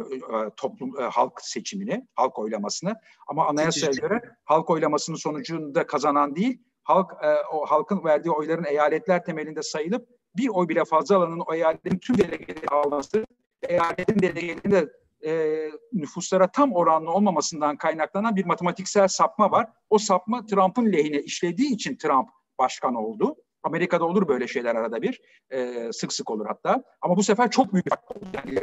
[0.57, 2.95] toplum e, halk seçimini, halk oylamasını.
[3.27, 9.25] Ama anayasaya göre halk oylamasının sonucunda kazanan değil, halk e, o halkın verdiği oyların eyaletler
[9.25, 10.07] temelinde sayılıp
[10.37, 13.25] bir oy bile fazla alanın o eyaletin tüm delegeleri alması,
[13.63, 14.89] eyaletin delegelerinin de
[15.25, 19.67] e, nüfuslara tam oranlı olmamasından kaynaklanan bir matematiksel sapma var.
[19.89, 23.35] O sapma Trump'ın lehine işlediği için Trump başkan oldu.
[23.63, 25.21] Amerika'da olur böyle şeyler arada bir.
[25.49, 26.83] E, sık sık olur hatta.
[27.01, 28.25] Ama bu sefer çok büyük bir fark oldu.
[28.33, 28.59] Yani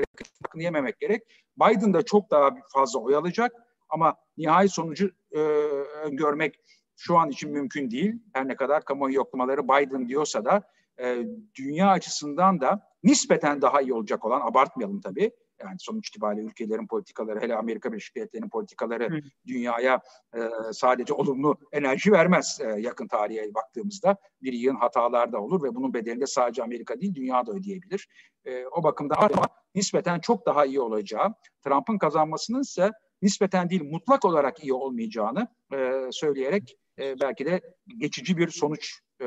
[0.55, 1.23] yememek gerek.
[1.57, 3.53] Biden da çok daha fazla oy alacak.
[3.89, 5.41] Ama nihai sonucu e,
[6.11, 6.61] görmek
[6.97, 8.15] şu an için mümkün değil.
[8.33, 10.63] Her ne kadar kamuoyu yoklamaları Biden diyorsa da
[11.01, 15.31] e, dünya açısından da nispeten daha iyi olacak olan, abartmayalım tabii,
[15.65, 19.21] yani sonuç itibariyle ülkelerin politikaları, hele Amerika Birleşik Devletleri'nin politikaları Hı.
[19.47, 20.01] dünyaya
[20.37, 20.41] e,
[20.73, 24.17] sadece olumlu enerji vermez e, yakın tarihe baktığımızda.
[24.43, 28.09] Bir yığın hatalar da olur ve bunun bedelini de sadece Amerika değil dünya da ödeyebilir.
[28.45, 31.35] E, o bakımda ama nispeten çok daha iyi olacağı,
[31.65, 32.91] Trump'ın kazanmasının ise
[33.23, 37.61] nispeten değil mutlak olarak iyi olmayacağını e, söyleyerek e, belki de
[37.99, 39.27] geçici bir sonuç e,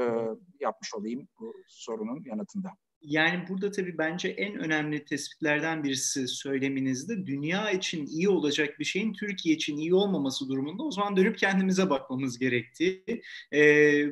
[0.60, 2.70] yapmış olayım bu sorunun yanıtında.
[3.02, 9.14] Yani burada tabii bence en önemli tespitlerden birisi söyleminizde dünya için iyi olacak bir şeyin
[9.14, 13.04] Türkiye için iyi olmaması durumunda o zaman dönüp kendimize bakmamız gerektiği.
[13.52, 13.62] E,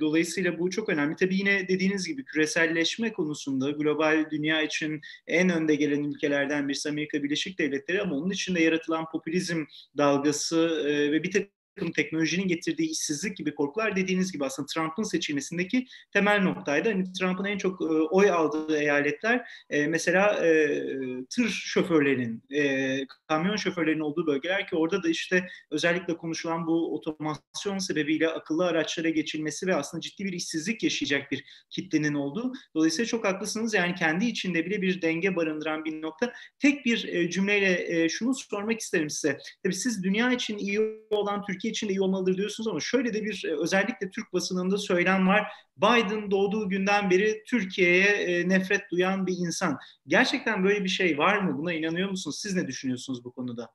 [0.02, 1.16] dolayısıyla bu çok önemli.
[1.16, 7.24] Tabii yine dediğiniz gibi küreselleşme konusunda global dünya için en önde gelen ülkelerden birisi Amerika
[7.24, 9.66] Birleşik Devletleri ama onun içinde yaratılan popülizm
[9.98, 15.04] dalgası e, ve bir tek takım teknolojinin getirdiği işsizlik gibi korkular dediğiniz gibi aslında Trump'ın
[15.04, 16.90] seçilmesindeki temel noktaydı.
[16.90, 20.82] Hani Trump'ın en çok e, oy aldığı eyaletler e, mesela e,
[21.30, 27.78] tır şoförlerinin, e, kamyon şoförlerinin olduğu bölgeler ki orada da işte özellikle konuşulan bu otomasyon
[27.78, 32.54] sebebiyle akıllı araçlara geçilmesi ve aslında ciddi bir işsizlik yaşayacak bir kitlenin olduğu.
[32.76, 36.34] Dolayısıyla çok haklısınız yani kendi içinde bile bir denge barındıran bir nokta.
[36.60, 39.38] Tek bir e, cümleyle e, şunu sormak isterim size.
[39.64, 43.14] Tabii siz dünya için iyi olan Türkiye Türkiye için de iyi olmalıdır diyorsunuz ama şöyle
[43.14, 45.52] de bir e, özellikle Türk basınında söylem var.
[45.78, 49.78] Biden doğduğu günden beri Türkiye'ye e, nefret duyan bir insan.
[50.08, 51.58] Gerçekten böyle bir şey var mı?
[51.58, 52.40] Buna inanıyor musunuz?
[52.42, 53.70] Siz ne düşünüyorsunuz bu konuda?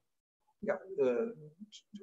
[0.63, 1.05] Ya, e,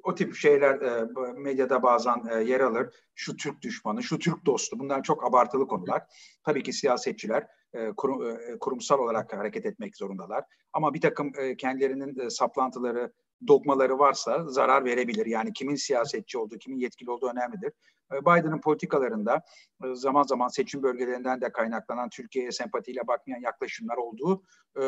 [0.03, 1.07] o tip şeyler e,
[1.38, 2.88] medyada bazen e, yer alır.
[3.15, 4.79] Şu Türk düşmanı, şu Türk dostu.
[4.79, 6.03] Bunlar çok abartılı konular.
[6.43, 10.43] Tabii ki siyasetçiler e, kurum, e, kurumsal olarak hareket etmek zorundalar.
[10.73, 13.13] Ama bir takım e, kendilerinin e, saplantıları,
[13.47, 15.25] dogmaları varsa zarar verebilir.
[15.25, 17.71] Yani kimin siyasetçi olduğu, kimin yetkili olduğu önemlidir.
[18.13, 19.41] E, Biden'ın politikalarında
[19.83, 24.43] e, zaman zaman seçim bölgelerinden de kaynaklanan Türkiye'ye sempatiyle bakmayan yaklaşımlar olduğu
[24.75, 24.83] e,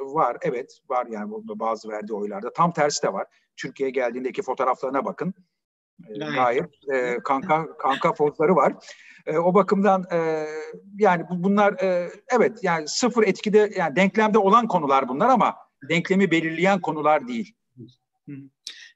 [0.00, 0.36] var.
[0.42, 2.52] Evet var yani bazı verdiği oylarda.
[2.52, 3.26] Tam tersi de var.
[3.56, 5.34] Türkiye'ye geldiğindeki fotoğraflarına bakın.
[6.34, 8.72] Gayet e, kanka kanka pozları var.
[9.26, 10.46] E, o bakımdan e,
[10.98, 15.56] yani bunlar e, evet yani sıfır etkide yani denklemde olan konular bunlar ama
[15.88, 17.54] denklemi belirleyen konular değil.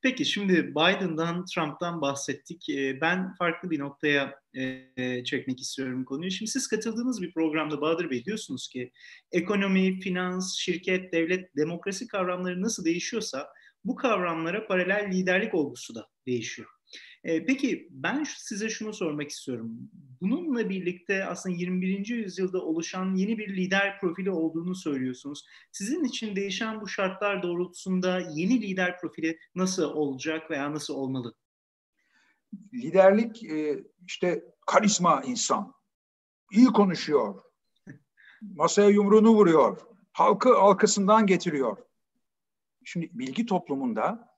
[0.03, 2.69] Peki şimdi Biden'dan, Trump'tan bahsettik.
[2.69, 6.31] Ee, ben farklı bir noktaya e, çekmek istiyorum konuyu.
[6.31, 8.93] Şimdi siz katıldığınız bir programda Bahadır Bey diyorsunuz ki
[9.33, 13.49] ekonomi, finans, şirket, devlet, demokrasi kavramları nasıl değişiyorsa
[13.85, 16.69] bu kavramlara paralel liderlik olgusu da değişiyor.
[17.25, 19.91] E, peki ben size şunu sormak istiyorum.
[20.21, 22.07] Bununla birlikte aslında 21.
[22.09, 25.47] yüzyılda oluşan yeni bir lider profili olduğunu söylüyorsunuz.
[25.73, 31.35] Sizin için değişen bu şartlar doğrultusunda yeni lider profili nasıl olacak veya nasıl olmalı?
[32.75, 35.75] Liderlik e, işte karizma insan.
[36.53, 37.43] iyi konuşuyor.
[38.43, 39.81] Masaya yumruğunu vuruyor.
[40.13, 41.77] Halkı alkısından getiriyor.
[42.85, 44.32] Şimdi bilgi toplumunda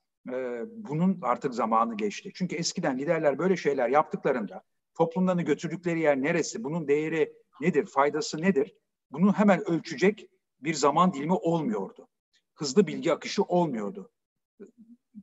[0.67, 2.31] bunun artık zamanı geçti.
[2.35, 4.63] Çünkü eskiden liderler böyle şeyler yaptıklarında
[4.97, 8.75] toplumlarını götürdükleri yer neresi, bunun değeri nedir, faydası nedir?
[9.11, 12.07] Bunu hemen ölçecek bir zaman dilimi olmuyordu.
[12.55, 14.11] Hızlı bilgi akışı olmuyordu.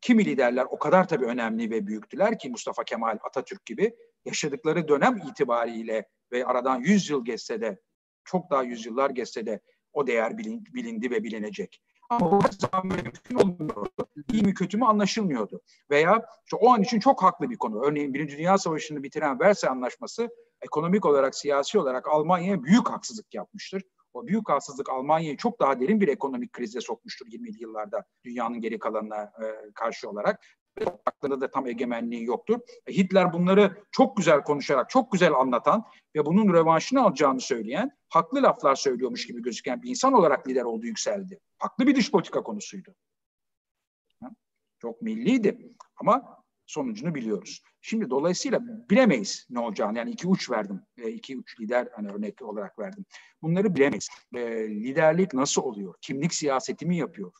[0.00, 5.16] Kimi liderler o kadar tabii önemli ve büyüktüler ki Mustafa Kemal Atatürk gibi yaşadıkları dönem
[5.30, 7.80] itibariyle ve aradan 100 yıl geçse de
[8.24, 9.60] çok daha yüzyıllar geçse de
[9.92, 11.82] o değer bilindi ve bilinecek.
[12.10, 14.06] Ama o zaman böyle mümkün olmuyordu.
[14.32, 15.60] İyi mi kötü mü anlaşılmıyordu.
[15.90, 17.84] Veya işte o an için çok haklı bir konu.
[17.84, 20.28] Örneğin Birinci Dünya Savaşı'nı bitiren Versay Anlaşması
[20.62, 23.82] ekonomik olarak, siyasi olarak Almanya'ya büyük haksızlık yapmıştır.
[24.14, 28.78] O büyük haksızlık Almanya'yı çok daha derin bir ekonomik krize sokmuştur 20'li yıllarda dünyanın geri
[28.78, 30.40] kalanına e, karşı olarak
[30.80, 32.60] topraklarında da tam egemenliği yoktur.
[32.86, 35.84] E, Hitler bunları çok güzel konuşarak, çok güzel anlatan
[36.16, 40.86] ve bunun revanşını alacağını söyleyen, haklı laflar söylüyormuş gibi gözüken bir insan olarak lider oldu,
[40.86, 41.40] yükseldi.
[41.58, 42.94] Haklı bir dış politika konusuydu.
[44.78, 47.62] Çok milliydi ama sonucunu biliyoruz.
[47.80, 48.60] Şimdi dolayısıyla
[48.90, 49.98] bilemeyiz ne olacağını.
[49.98, 50.80] Yani iki uç verdim.
[50.98, 53.04] E, iki uç lider hani örnek olarak verdim.
[53.42, 54.08] Bunları bilemeyiz.
[54.34, 55.94] E, liderlik nasıl oluyor?
[56.00, 57.32] Kimlik siyaseti mi yapıyor?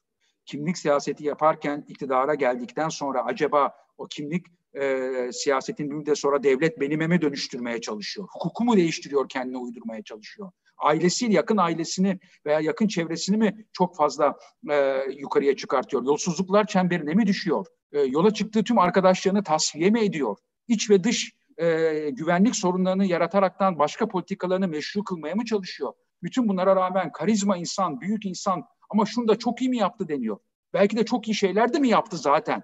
[0.47, 6.81] Kimlik siyaseti yaparken iktidara geldikten sonra acaba o kimlik e, siyasetin bir müddet sonra devlet
[6.81, 8.29] benimeme dönüştürmeye çalışıyor.
[8.33, 10.51] Hukuku mu değiştiriyor, kendine uydurmaya çalışıyor.
[10.79, 14.37] Ailesiyle, yakın ailesini veya yakın çevresini mi çok fazla
[14.71, 16.05] e, yukarıya çıkartıyor?
[16.05, 17.67] Yolsuzluklar çemberine mi düşüyor?
[17.93, 20.37] E, yola çıktığı tüm arkadaşlarını tasfiye mi ediyor?
[20.69, 21.67] İç ve dış e,
[22.11, 25.93] güvenlik sorunlarını yarataraktan başka politikalarını meşru kılmaya mı çalışıyor?
[26.23, 30.39] Bütün bunlara rağmen karizma insan, büyük insan ama şunu da çok iyi mi yaptı deniyor.
[30.73, 32.63] Belki de çok iyi şeyler de mi yaptı zaten?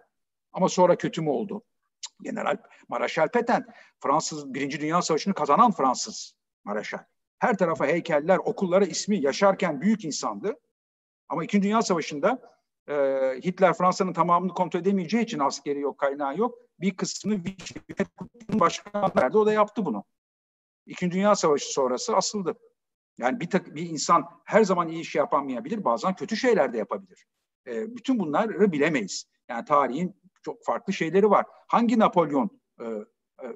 [0.53, 1.62] Ama sonra kötü mü oldu?
[2.22, 2.57] General
[2.89, 3.66] Maraşal Peten,
[4.01, 6.99] Fransız Birinci Dünya Savaşı'nı kazanan Fransız Maraşal.
[7.39, 10.55] Her tarafa heykeller, okullara ismi yaşarken büyük insandı.
[11.29, 12.59] Ama İkinci Dünya Savaşı'nda
[12.89, 12.95] e,
[13.45, 16.59] Hitler Fransa'nın tamamını kontrol edemeyeceği için askeri yok, kaynağı yok.
[16.81, 17.45] Bir kısmını
[18.49, 20.05] başkanı verdi, o da yaptı bunu.
[20.87, 22.55] İkinci Dünya Savaşı sonrası asıldı.
[23.19, 27.27] Yani bir, tak, bir insan her zaman iyi iş yapamayabilir, bazen kötü şeyler de yapabilir.
[27.66, 29.25] E, bütün bunları bilemeyiz.
[29.49, 31.47] Yani tarihin çok farklı şeyleri var.
[31.66, 33.47] Hangi Napolyon e, e,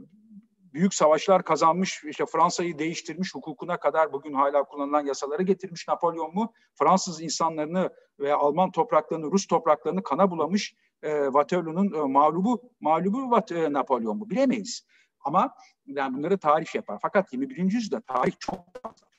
[0.73, 6.53] büyük savaşlar kazanmış, işte Fransa'yı değiştirmiş, hukukuna kadar bugün hala kullanılan yasaları getirmiş Napolyon mu?
[6.75, 7.91] Fransız insanlarını
[8.21, 14.31] ve Alman topraklarını, Rus topraklarını kana bulamış e, Waterloo'nun e, mağlubu, mağlubu e, Napolyon mu?
[14.31, 14.87] Bilemeyiz.
[15.21, 15.55] Ama
[15.87, 16.99] yani bunları tarih yapar.
[17.03, 17.57] Fakat 21.
[17.57, 19.12] yüzyılda tarih çok fazla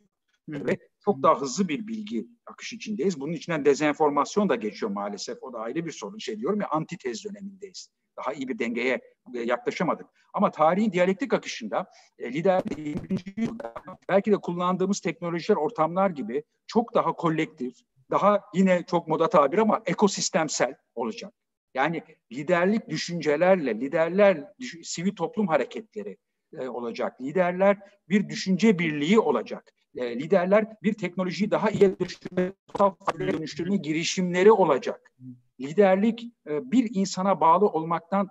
[0.50, 3.20] ve çok daha hızlı bir bilgi akış içindeyiz.
[3.20, 5.38] Bunun içinden dezenformasyon da geçiyor maalesef.
[5.44, 6.18] O da ayrı bir sorun.
[6.18, 7.89] Şey diyorum ya antitez dönemindeyiz.
[8.18, 9.02] Daha iyi bir dengeye
[9.34, 10.08] e, yaklaşamadık.
[10.34, 12.96] Ama tarihin diyalektik akışında e, lider 20.
[13.38, 13.74] yüzyılda
[14.10, 17.78] belki de kullandığımız teknolojiler, ortamlar gibi çok daha kolektif,
[18.12, 21.34] daha yine çok moda tabir ama ekosistemsel olacak.
[21.74, 26.18] Yani liderlik düşüncelerle, liderler sivil toplum hareketleri
[26.60, 27.22] e, olacak.
[27.22, 27.78] Liderler
[28.10, 32.52] bir düşünce birliği olacak e, liderler bir teknolojiyi daha iyi dönüştürme,
[33.20, 35.14] dönüştürme girişimleri olacak.
[35.60, 38.30] Liderlik e, bir insana bağlı olmaktan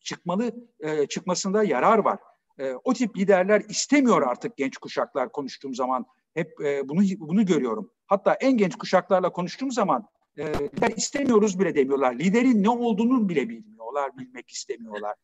[0.00, 2.18] çıkmalı e, çıkmasında yarar var.
[2.58, 7.90] E, o tip liderler istemiyor artık genç kuşaklar konuştuğum zaman hep e, bunu bunu görüyorum.
[8.06, 10.08] Hatta en genç kuşaklarla konuştuğum zaman
[10.38, 10.52] e,
[10.96, 12.14] istemiyoruz bile demiyorlar.
[12.14, 15.14] Liderin ne olduğunu bile bilmiyorlar bilmek istemiyorlar.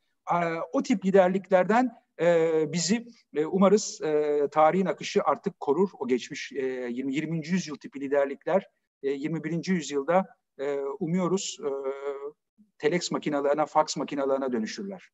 [0.72, 1.97] O tip liderliklerden
[2.72, 3.06] bizi
[3.46, 4.00] umarız
[4.52, 5.90] tarihin akışı artık korur.
[5.98, 7.14] O geçmiş 20.
[7.14, 7.46] 20.
[7.48, 8.66] yüzyıl tipi liderlikler
[9.02, 9.66] 21.
[9.66, 10.26] yüzyılda
[10.98, 11.58] umuyoruz
[12.78, 15.08] telex makinalarına, fax makinalarına dönüşürler.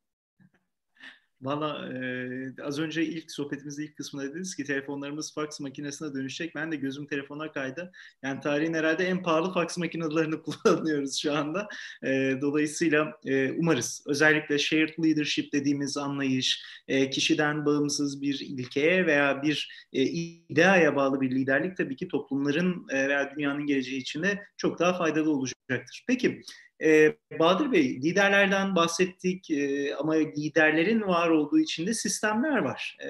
[1.45, 6.55] Valla e, az önce ilk sohbetimizde ilk kısmında dediniz ki telefonlarımız fax makinesine dönüşecek.
[6.55, 7.93] Ben de gözüm telefona kaydı.
[8.23, 11.69] Yani tarihin herhalde en pahalı fax makinelerini kullanıyoruz şu anda.
[12.05, 19.43] E, dolayısıyla e, umarız özellikle shared leadership dediğimiz anlayış, e, kişiden bağımsız bir ilkeye veya
[19.43, 24.43] bir e, ideaya bağlı bir liderlik tabii ki toplumların e, veya dünyanın geleceği için de
[24.57, 26.05] çok daha faydalı olacaktır.
[26.09, 26.43] Peki
[26.83, 32.97] ee, Bahadır Bey, liderlerden bahsettik e, ama liderlerin var olduğu içinde sistemler var.
[33.05, 33.09] E,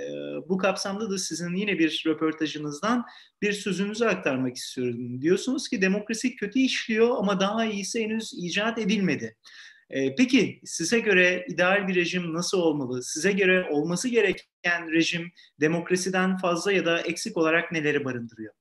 [0.49, 3.05] bu kapsamda da sizin yine bir röportajınızdan
[3.43, 5.23] bir sözünüzü aktarmak istiyorum.
[5.23, 9.37] Diyorsunuz ki demokrasi kötü işliyor ama daha iyisi henüz icat edilmedi.
[9.91, 13.03] E, peki size göre ideal bir rejim nasıl olmalı?
[13.03, 18.55] Size göre olması gereken rejim demokrasiden fazla ya da eksik olarak neleri barındırıyor?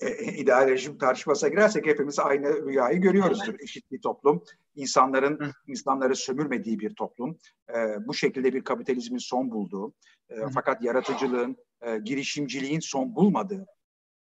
[0.00, 3.54] E, ideal rejim tartışmasına girersek hepimiz aynı rüyayı görüyoruzdur.
[3.60, 5.52] Eşit bir toplum, insanların Hı.
[5.66, 7.38] insanları sömürmediği bir toplum,
[7.74, 9.94] e, bu şekilde bir kapitalizmin son bulduğu,
[10.30, 13.66] e, fakat yaratıcılığın, e, girişimciliğin son bulmadığı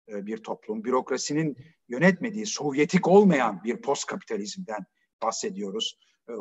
[0.09, 1.57] e, bir toplum, bürokrasinin
[1.89, 4.85] yönetmediği, sovyetik olmayan bir post kapitalizmden
[5.23, 5.99] bahsediyoruz.
[6.29, 6.33] E,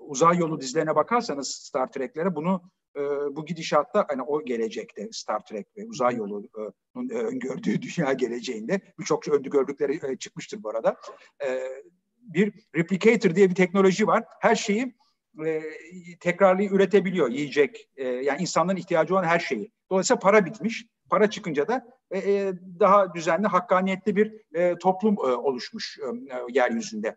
[0.00, 2.62] uzay yolu dizilerine bakarsanız Star Trek'lere bunu
[2.98, 6.50] e, bu gidişatta hani o gelecekte Star Trek ve uzay yolunun
[7.10, 10.96] e, öngördüğü dünya geleceğinde birçok şey öngördükleri e, çıkmıştır bu arada.
[11.46, 11.60] E,
[12.22, 14.24] bir replicator diye bir teknoloji var.
[14.40, 14.94] Her şeyi
[15.46, 15.62] e,
[16.20, 17.90] tekrarlı üretebiliyor yiyecek.
[17.96, 19.72] E, yani insanların ihtiyacı olan her şeyi.
[19.90, 20.86] Dolayısıyla para bitmiş.
[21.10, 26.04] Para çıkınca da e, e daha düzenli, hakkaniyetli bir e, toplum e, oluşmuş e,
[26.48, 27.16] yeryüzünde.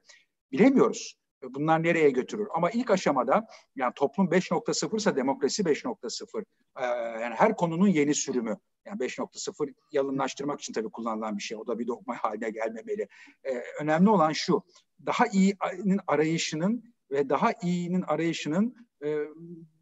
[0.51, 2.48] Bilemiyoruz bunlar nereye götürür?
[2.54, 6.46] Ama ilk aşamada yani toplum 5.0 ise demokrasi 5.0.
[6.80, 6.86] Ee,
[7.22, 8.58] yani her konunun yeni sürümü.
[8.86, 11.58] Yani 5.0 yalınlaştırmak için tabii kullanılan bir şey.
[11.58, 13.08] O da bir dogma haline gelmemeli.
[13.44, 14.64] Ee, önemli olan şu.
[15.06, 18.76] Daha iyinin arayışının ve daha iyinin arayışının
[19.06, 19.18] e,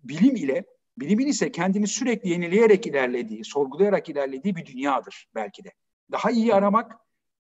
[0.04, 0.66] bilim ile
[0.98, 5.70] bilimin ise kendini sürekli yenileyerek ilerlediği, sorgulayarak ilerlediği bir dünyadır belki de.
[6.12, 6.96] Daha iyi aramak,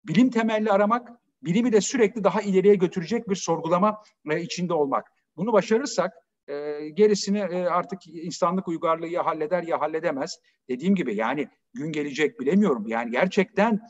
[0.03, 1.09] bilim temelli aramak
[1.41, 5.11] bilimi de sürekli daha ileriye götürecek bir sorgulama e, içinde olmak.
[5.37, 6.13] Bunu başarırsak
[6.47, 10.39] e, gerisini e, artık insanlık uygarlığı ya halleder ya halledemez.
[10.69, 12.87] Dediğim gibi yani gün gelecek bilemiyorum.
[12.87, 13.81] Yani gerçekten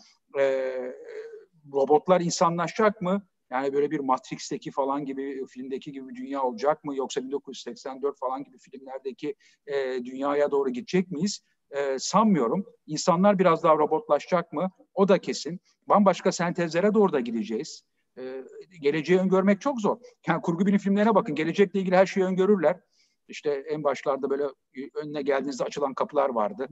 [1.74, 3.28] robotlar insanlaşacak mı?
[3.52, 6.95] Yani böyle bir Matrix'teki falan gibi filmdeki gibi dünya olacak mı?
[6.95, 9.36] Yoksa 1984 falan gibi filmlerdeki
[9.68, 11.41] e, dünyaya doğru gidecek miyiz?
[11.72, 12.65] E, sanmıyorum.
[12.88, 14.72] İnsanlar biraz daha robotlaşacak mı?
[14.93, 15.59] O da kesin.
[15.88, 17.84] Bambaşka sentezlere doğru da gideceğiz.
[18.18, 18.43] E,
[18.82, 19.97] geleceği öngörmek çok zor.
[20.28, 21.36] Yani kurgu bilim filmlerine bakın.
[21.36, 22.80] Gelecekle ilgili her şeyi öngörürler.
[23.28, 24.43] İşte en başlarda böyle
[24.95, 26.68] önüne geldiğinizde açılan kapılar vardı.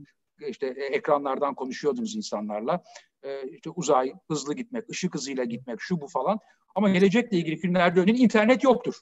[0.48, 2.82] İşte ekranlardan konuşuyordunuz insanlarla.
[3.22, 6.38] E, işte uzay, hızlı gitmek, ışık hızıyla gitmek, şu bu falan.
[6.74, 8.94] Ama gelecekle ilgili filmlerde örneğin internet yoktur.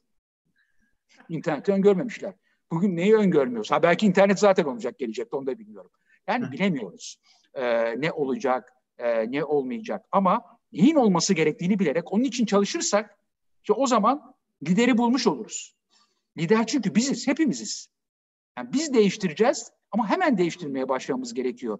[1.28, 2.34] İnterneti öngörmemişler.
[2.72, 3.70] Bugün neyi öngörmüyoruz?
[3.70, 5.90] Ha belki internet zaten olacak gelecekte onu da bilmiyorum.
[6.28, 7.16] Yani bilemiyoruz.
[7.54, 10.06] Ee, ne olacak, e, ne olmayacak.
[10.12, 13.18] Ama neyin olması gerektiğini bilerek onun için çalışırsak
[13.62, 14.34] işte o zaman
[14.68, 15.74] lideri bulmuş oluruz.
[16.38, 17.88] Lider çünkü biziz, hepimiziz.
[18.58, 21.78] Yani biz değiştireceğiz ama hemen değiştirmeye başlamamız gerekiyor.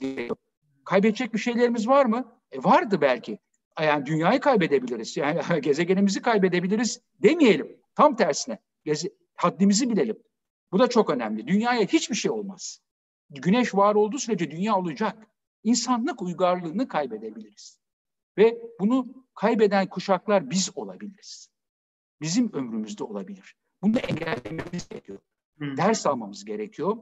[0.00, 0.36] gerekiyor.
[0.84, 2.38] Kaybedecek bir şeylerimiz var mı?
[2.52, 3.38] E vardı belki.
[3.80, 5.16] Yani dünyayı kaybedebiliriz.
[5.16, 7.76] Yani gezegenimizi kaybedebiliriz demeyelim.
[7.94, 8.58] Tam tersine.
[8.84, 10.16] Geze, haddimizi bilelim.
[10.72, 11.46] Bu da çok önemli.
[11.46, 12.80] Dünyaya hiçbir şey olmaz.
[13.30, 15.26] Güneş var olduğu sürece dünya olacak.
[15.64, 17.80] İnsanlık uygarlığını kaybedebiliriz.
[18.38, 21.48] Ve bunu kaybeden kuşaklar biz olabiliriz.
[22.20, 23.56] Bizim ömrümüzde olabilir.
[23.82, 25.18] Bunu engellememiz gerekiyor.
[25.58, 25.76] Hı.
[25.76, 26.96] Ders almamız gerekiyor.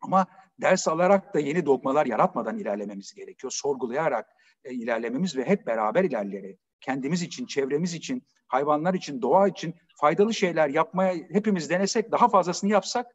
[0.00, 0.26] Ama
[0.60, 3.50] ders alarak da yeni dogmalar yaratmadan ilerlememiz gerekiyor.
[3.50, 4.26] Sorgulayarak
[4.64, 10.34] e, ilerlememiz ve hep beraber ilerleyerek kendimiz için, çevremiz için, hayvanlar için, doğa için faydalı
[10.34, 13.06] şeyler yapmaya hepimiz denesek, daha fazlasını yapsak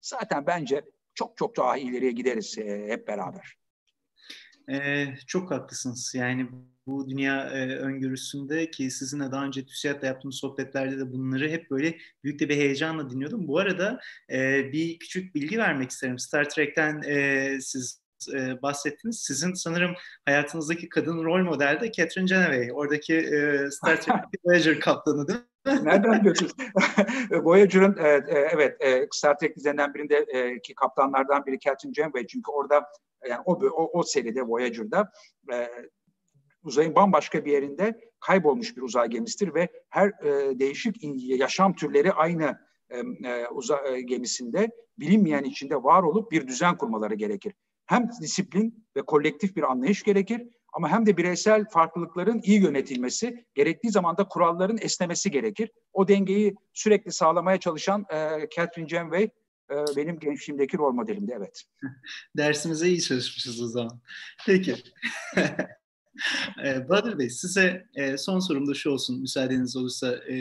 [0.00, 0.82] zaten bence
[1.14, 3.56] çok çok daha ileriye gideriz e, hep beraber.
[4.70, 6.14] Ee, çok haklısınız.
[6.14, 6.48] Yani
[6.86, 11.98] bu dünya e, öngörüsünde ki sizinle daha önce TÜSİAD'la yaptığımız sohbetlerde de bunları hep böyle
[12.24, 13.48] büyük de bir heyecanla dinliyordum.
[13.48, 14.00] Bu arada
[14.30, 16.18] e, bir küçük bilgi vermek isterim.
[16.18, 18.01] Star Trek'ten e, siz
[18.34, 19.20] e, bahsettiniz.
[19.20, 19.94] Sizin sanırım
[20.24, 22.70] hayatınızdaki kadın rol model de Catherine Genevay.
[22.72, 25.84] Oradaki e, Star Trek Voyager kaptanı değil mi?
[25.84, 26.52] Nereden biliyorsunuz?
[27.30, 32.26] Voyager'ın e, e, evet e, Star Trek dizilerinden birinde e, ki kaptanlardan biri Catherine Janeway.
[32.26, 32.86] Çünkü orada
[33.28, 35.12] yani o, o, o seride Voyager'da
[35.52, 35.68] e,
[36.64, 42.58] uzayın bambaşka bir yerinde kaybolmuş bir uzay gemisidir ve her e, değişik yaşam türleri aynı
[42.90, 42.98] e,
[43.28, 47.54] e, uzay e, gemisinde bilinmeyen içinde var olup bir düzen kurmaları gerekir.
[47.92, 53.90] Hem disiplin ve kolektif bir anlayış gerekir ama hem de bireysel farklılıkların iyi yönetilmesi, gerektiği
[53.90, 55.70] zaman da kuralların esnemesi gerekir.
[55.92, 59.22] O dengeyi sürekli sağlamaya çalışan e, Catherine Janeway
[59.70, 61.62] e, benim gençliğimdeki rol modelimdi, evet.
[62.36, 64.00] Dersimize iyi çalışmışız o zaman.
[64.46, 64.76] Peki.
[66.64, 70.14] e, Bahadır Bey, size e, son sorum da şu olsun, müsaadeniz olursa.
[70.30, 70.36] E,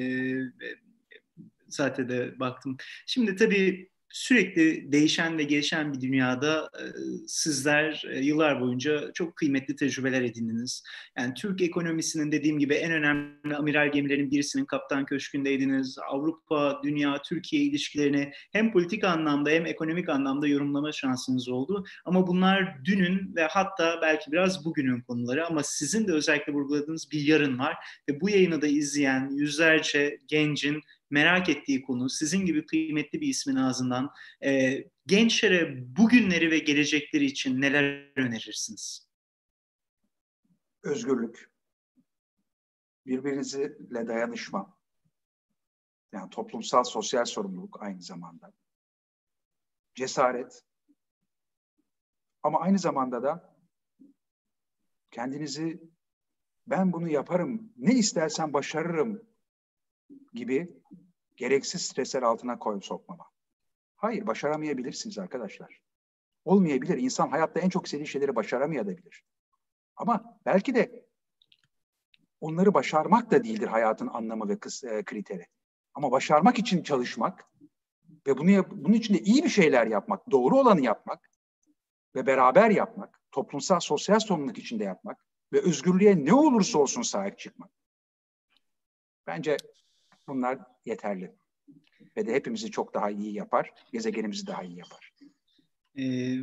[1.68, 2.78] zaten de baktım.
[3.06, 6.84] Şimdi tabii sürekli değişen ve gelişen bir dünyada e,
[7.28, 10.84] sizler e, yıllar boyunca çok kıymetli tecrübeler edindiniz.
[11.18, 15.98] Yani Türk ekonomisinin dediğim gibi en önemli amiral gemilerin birisinin kaptan köşkündeydiniz.
[16.10, 21.86] Avrupa, dünya, Türkiye ilişkilerini hem politik anlamda hem ekonomik anlamda yorumlama şansınız oldu.
[22.06, 27.22] Ama bunlar dünün ve hatta belki biraz bugünün konuları ama sizin de özellikle vurguladığınız bir
[27.22, 27.76] yarın var
[28.10, 30.82] ve bu yayını da izleyen yüzlerce gencin
[31.12, 34.12] merak ettiği konu, sizin gibi kıymetli bir ismin ağzından
[34.44, 39.08] e, gençlere bugünleri ve gelecekleri için neler önerirsiniz?
[40.84, 41.52] Özgürlük,
[43.06, 44.78] birbirinizle dayanışma,
[46.14, 48.54] yani toplumsal sosyal sorumluluk aynı zamanda,
[49.96, 50.64] cesaret.
[52.44, 53.56] Ama aynı zamanda da
[55.12, 55.84] kendinizi
[56.68, 59.31] ben bunu yaparım, ne istersen başarırım
[60.34, 60.82] gibi
[61.36, 63.26] gereksiz stresler altına koy sokmama.
[63.96, 65.82] Hayır, başaramayabilirsiniz arkadaşlar.
[66.46, 66.98] Olmayabilir.
[66.98, 69.24] İnsan hayatta en çok istediği şeyleri başaramayabilir.
[69.96, 71.06] Ama belki de
[72.42, 74.54] onları başarmak da değildir hayatın anlamı ve
[74.84, 75.46] e, kriteri.
[75.94, 77.52] Ama başarmak için çalışmak
[78.28, 81.30] ve bunu bunun için de iyi bir şeyler yapmak, doğru olanı yapmak
[82.16, 87.72] ve beraber yapmak, toplumsal sosyal sorumluluk içinde yapmak ve özgürlüğe ne olursa olsun sahip çıkmak.
[89.28, 89.58] Bence
[90.32, 91.32] Bunlar yeterli.
[92.18, 95.14] Ve de hepimizi çok daha iyi yapar, gezegenimizi daha iyi yapar.
[96.00, 96.38] Ee,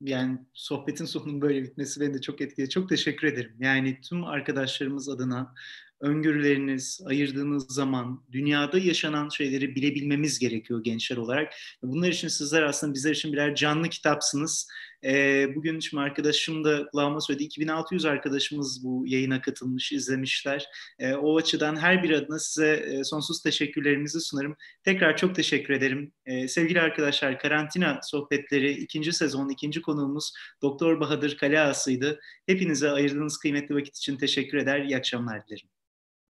[0.00, 2.70] yani sohbetin sonunun böyle bitmesi beni de çok etkiledi.
[2.70, 3.56] Çok teşekkür ederim.
[3.60, 5.54] Yani tüm arkadaşlarımız adına
[6.00, 11.54] öngörüleriniz, ayırdığınız zaman dünyada yaşanan şeyleri bilebilmemiz gerekiyor gençler olarak.
[11.82, 14.68] Bunlar için sizler aslında bizler için birer canlı kitapsınız.
[15.04, 17.44] E, bugün şimdi arkadaşım da kulağıma söyledi.
[17.44, 20.66] 2600 arkadaşımız bu yayına katılmış, izlemişler.
[20.98, 24.56] E, o açıdan her bir adına size e, sonsuz teşekkürlerimizi sunarım.
[24.84, 26.12] Tekrar çok teşekkür ederim.
[26.26, 30.32] E, sevgili arkadaşlar, Karantina Sohbetleri ikinci sezon, ikinci konuğumuz
[30.62, 32.20] Doktor Bahadır Kaleası'ydı.
[32.46, 34.80] Hepinize ayırdığınız kıymetli vakit için teşekkür eder.
[34.80, 35.68] İyi akşamlar dilerim.